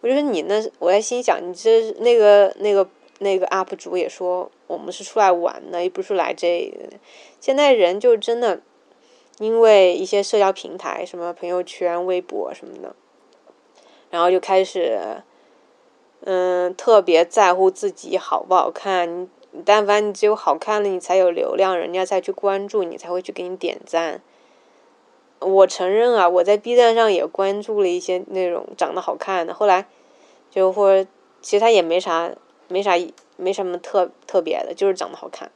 [0.00, 2.88] 我觉得你那，我在心想，你这那个那个
[3.18, 6.72] 那个 UP 主也说，我们是出来玩的，又不是来这。
[7.40, 8.60] 现在人就真的
[9.38, 12.94] 因为一些社交平台，什么朋友圈、微博什么的，
[14.10, 15.22] 然后就开始。
[16.30, 19.22] 嗯，特别在乎自己好不好看。
[19.50, 24.20] 你但凡你只有好看了，你才有流量，人家才去关注你，才会去给你点赞。
[25.40, 29.86] 我承认啊，我在 B 站上也关注了一些那种长得好看的，后来
[30.50, 31.08] 就或者
[31.40, 32.30] 其实他也没啥
[32.68, 32.92] 没啥
[33.38, 35.50] 没什么特特别的，就是长得好看。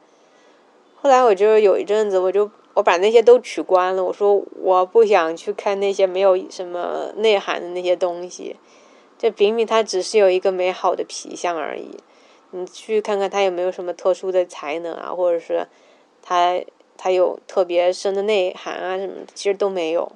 [0.99, 8.55] 后来我就有一阵子，我就我把那些都取关了，我说我不想去看那些没有什么内涵的那些东西。
[9.23, 11.91] 这饼饼它只是有一个美好的皮相而已，
[12.51, 15.65] 你去看看它有没有什么特殊的才能啊，或者是
[16.21, 16.61] 它
[16.97, 20.11] 它有特别深的内涵啊什么，其实都没有。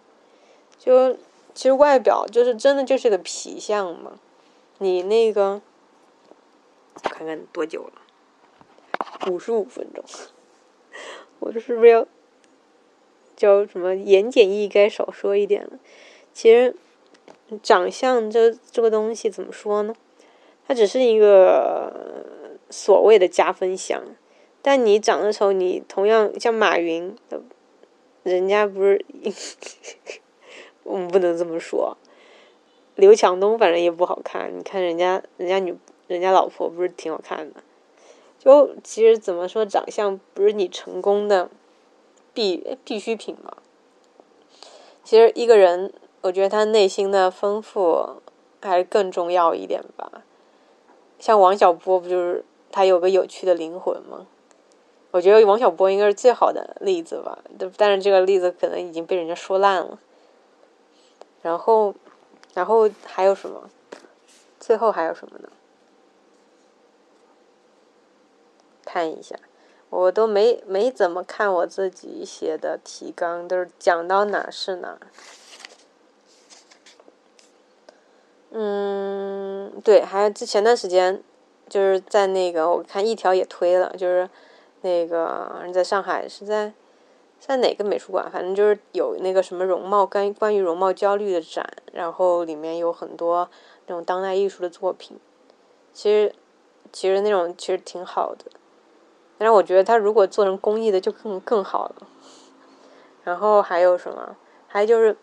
[0.78, 1.14] 就
[1.54, 4.20] 其实外表就是真的就是个皮相嘛。
[4.80, 5.62] 你那个
[7.02, 7.94] 看看多久了？
[9.32, 10.04] 五十五分钟。
[11.40, 12.06] 我这是不是要
[13.38, 15.80] 叫什么言简意赅少说一点了？
[16.34, 16.76] 其实
[17.64, 19.94] 长相这这个东西怎么说呢？
[20.68, 22.26] 它只是一个
[22.70, 24.04] 所谓的加分项。
[24.62, 27.16] 但你长得丑，你同样像马云，
[28.24, 29.06] 人家不是，
[30.84, 31.98] 我们不能这么说。
[32.96, 35.78] 刘强东反正也不好看，你看人家人家女
[36.08, 37.64] 人家老婆不是挺好看的。
[38.40, 41.50] 就其实怎么说，长相不是你成功的
[42.34, 43.58] 必必需品嘛。
[45.04, 45.94] 其实一个人，
[46.28, 48.22] 我觉得他内心的丰富
[48.62, 50.12] 还是更重要一点吧。
[51.18, 54.28] 像王小波，不就是他有个有趣的灵魂吗？
[55.12, 57.40] 我觉得王小波应该是最好的例子吧。
[57.78, 59.98] 但是这个例子可能已经被人家说烂了。
[61.42, 61.96] 然后，
[62.54, 63.70] 然后还有什么？
[64.60, 65.48] 最后还有什么呢？
[68.84, 69.38] 看一下，
[69.90, 74.98] 我都没没怎么看我自己写的提纲，都是讲到哪是哪。
[78.52, 81.22] 嗯，对，还有之前段时间，
[81.68, 84.30] 就是在那个我看一条也推了，就是
[84.82, 86.74] 那个在上海是在
[87.40, 93.50] 在哪个美术馆，反正就是有那个什么容貌关关于容貌焦虑的展，然后里面有很多
[93.86, 95.20] 那种当代艺术的作品，
[95.94, 96.34] 其实
[96.92, 98.46] 其实那种其实挺好的。
[99.38, 102.08] 但是我觉得他如果做成公益的就更更好了。
[103.24, 104.38] 然后还有什么？
[104.68, 105.18] 还有就是，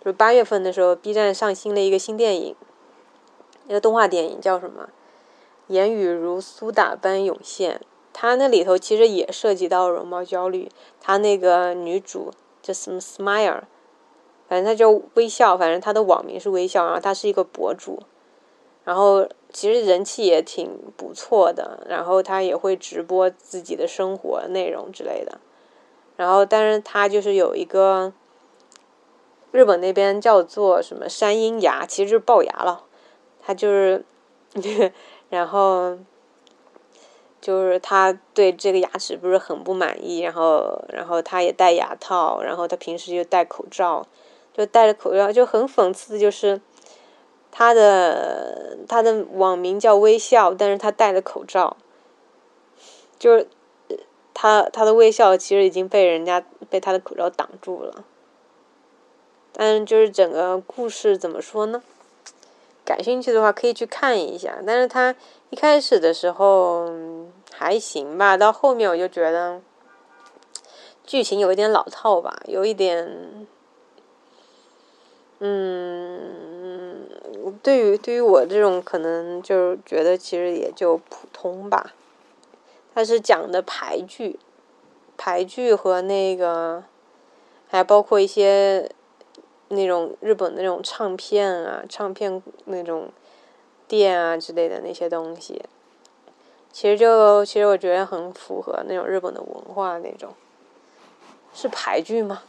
[0.00, 2.56] 就是八月份的时候，B 站上新了一个新电影，
[3.68, 4.88] 一个动画电影叫什么？
[5.68, 7.80] 言语如苏打般涌现。
[8.12, 10.68] 它那里头其实也涉及到容貌焦虑。
[11.00, 13.62] 它那个女主叫什么 Smile，
[14.48, 18.00] 反正她就微笑，反正她的网名是微笑，然后她是一个博主。
[18.82, 25.38] 然后其实人气也挺不错的，然后他也会直播自己的生活内容之类的，
[26.16, 28.12] 然后但是他就是有一个
[29.52, 32.84] 日本那边叫做什么山阴牙，其实就是龅牙了，
[33.42, 34.04] 他就是，
[35.28, 35.98] 然后
[37.40, 44.06] 就是他对这个牙齿不是很不满意，然后然后他也戴牙套，然后他平时就戴口罩，
[44.52, 46.60] 就戴着口罩就很讽刺的，就是。
[47.52, 51.76] 他的他的网名叫微笑，但是他戴着口罩，
[53.18, 53.48] 就是
[54.32, 58.04] 他他的微笑其实已经被人家被他的口罩挡住了。
[59.52, 61.82] 但就是整个故事怎么说呢？
[62.84, 64.58] 感兴趣的话可以去看一下。
[64.66, 65.14] 但是他
[65.50, 66.90] 一开始的时候
[67.52, 69.60] 还行吧，到后面我就觉得
[71.04, 73.46] 剧情有一点老套吧，有一点，
[75.38, 77.06] 嗯。
[77.62, 81.94] 对于对于我这种可能就觉得其实也就普通吧。
[82.94, 84.38] 它是讲的牌剧，
[85.16, 86.84] 牌剧和那个，
[87.66, 88.90] 还包括一些
[89.70, 93.08] 那种日本那种唱片啊、唱片那种
[93.88, 95.60] 店啊之类的那些东西。
[96.70, 100.32] 其实就其实我觉得很符合那种日本的文化那种。
[101.52, 102.42] 是牌剧吗？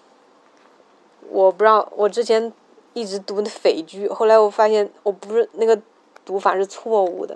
[1.29, 2.53] 我不知道，我之前。
[2.93, 5.81] 一直读的匪剧，后来我发现我不是那个
[6.25, 7.33] 读法是错误的，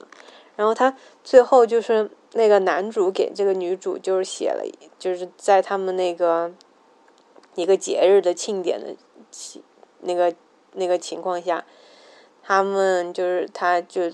[0.58, 4.66] 然后他最后就是那个男主给这个女主就是写了，
[5.00, 6.52] 就是在他们那个
[7.54, 8.94] 一个节日的庆典的
[10.06, 10.34] 那个
[10.74, 11.66] 那个情况下，
[12.42, 14.12] 他们就是他就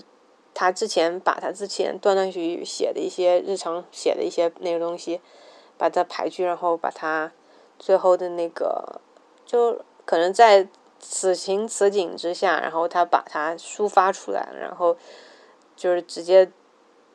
[0.52, 5.20] 他之前把他之前断断续续写的一些日常写的一些那个东西，
[5.78, 7.32] 把它排去，然后把它
[7.78, 9.00] 最后的那个
[9.46, 10.68] 就可能在。
[11.04, 14.96] 此情此景之下，然后他把它抒发出来，然后
[15.74, 16.48] 就是直接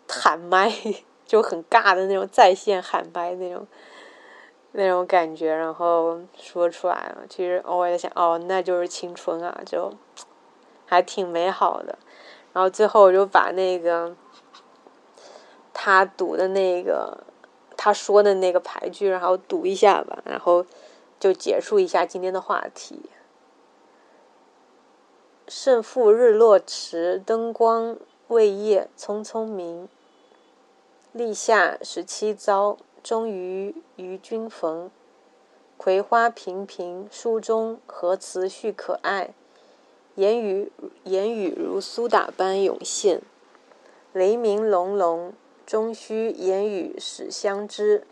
[0.09, 0.69] 喊麦，
[1.25, 3.65] 就很尬的那种在线喊麦那种
[4.74, 7.26] 那种感觉，然后说出来了。
[7.30, 9.91] 其实我也在想，哦，那就是青春啊，就
[10.86, 11.97] 还挺美好的。
[12.53, 14.15] 然后最后我就把那个
[15.74, 17.24] 他读的那个
[17.76, 20.65] 他说的那个牌句，然后读一下吧，然后
[21.20, 23.09] 就结束一下今天的话题。
[25.47, 27.95] 胜负日落迟，灯光
[28.28, 29.88] 未夜匆匆明。
[31.13, 32.78] 立夏十七朝，
[33.08, 34.91] 终于与君逢。
[35.78, 39.30] 葵花频频，书中何词续可爱？
[40.16, 40.70] 言语
[41.05, 43.22] 言语如苏打般涌现。
[44.12, 45.32] 雷鸣隆隆，
[45.66, 48.05] 终须言语始相知。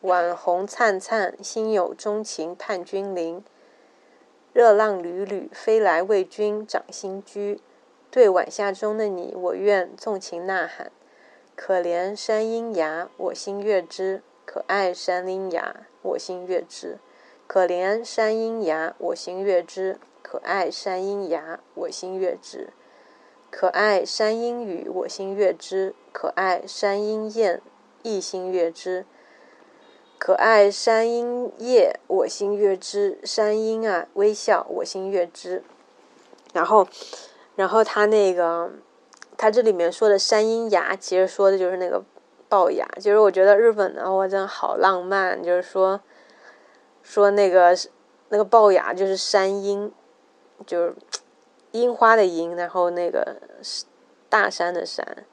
[0.00, 3.44] 晚虹灿灿，心有钟情盼君临。
[4.52, 7.60] 热浪缕缕，飞来为君掌心居。
[8.10, 10.90] 对晚霞中的你，我愿纵情呐喊。
[11.62, 16.98] 可怜山阴崖，我心悦之；可爱山阴崖，我心悦之。
[17.46, 22.70] 可怜山阴崖，我心悦之；可爱山阴崖，我心悦之。
[23.50, 27.60] 可爱山阴雨，我心悦之；可爱山阴雁，
[28.02, 29.04] 亦心悦之。
[30.18, 33.18] 可爱山阴夜，我心悦之。
[33.22, 35.62] 山阴啊，微笑，我心悦之。
[36.54, 36.88] 然后，
[37.54, 38.70] 然后他那个，
[39.40, 42.04] 他这里面说的山阴崖，其实说的就是那个
[42.50, 42.86] 龅牙。
[42.96, 45.42] 就是我觉得日本的，话真的好浪漫。
[45.42, 45.98] 就是说，
[47.02, 47.74] 说那个
[48.28, 49.90] 那个龅牙就是山樱，
[50.66, 50.94] 就是
[51.72, 53.36] 樱花的樱，然后那个
[54.28, 55.24] 大山的山，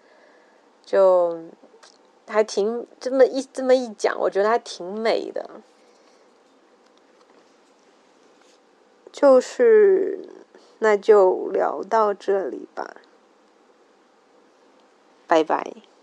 [0.85, 1.41] 就。
[2.29, 5.49] 还挺这么一这么一讲，我觉得还挺美的。
[9.13, 10.19] 就是，
[10.79, 12.97] 那就聊到这里吧，
[15.27, 15.96] 拜拜。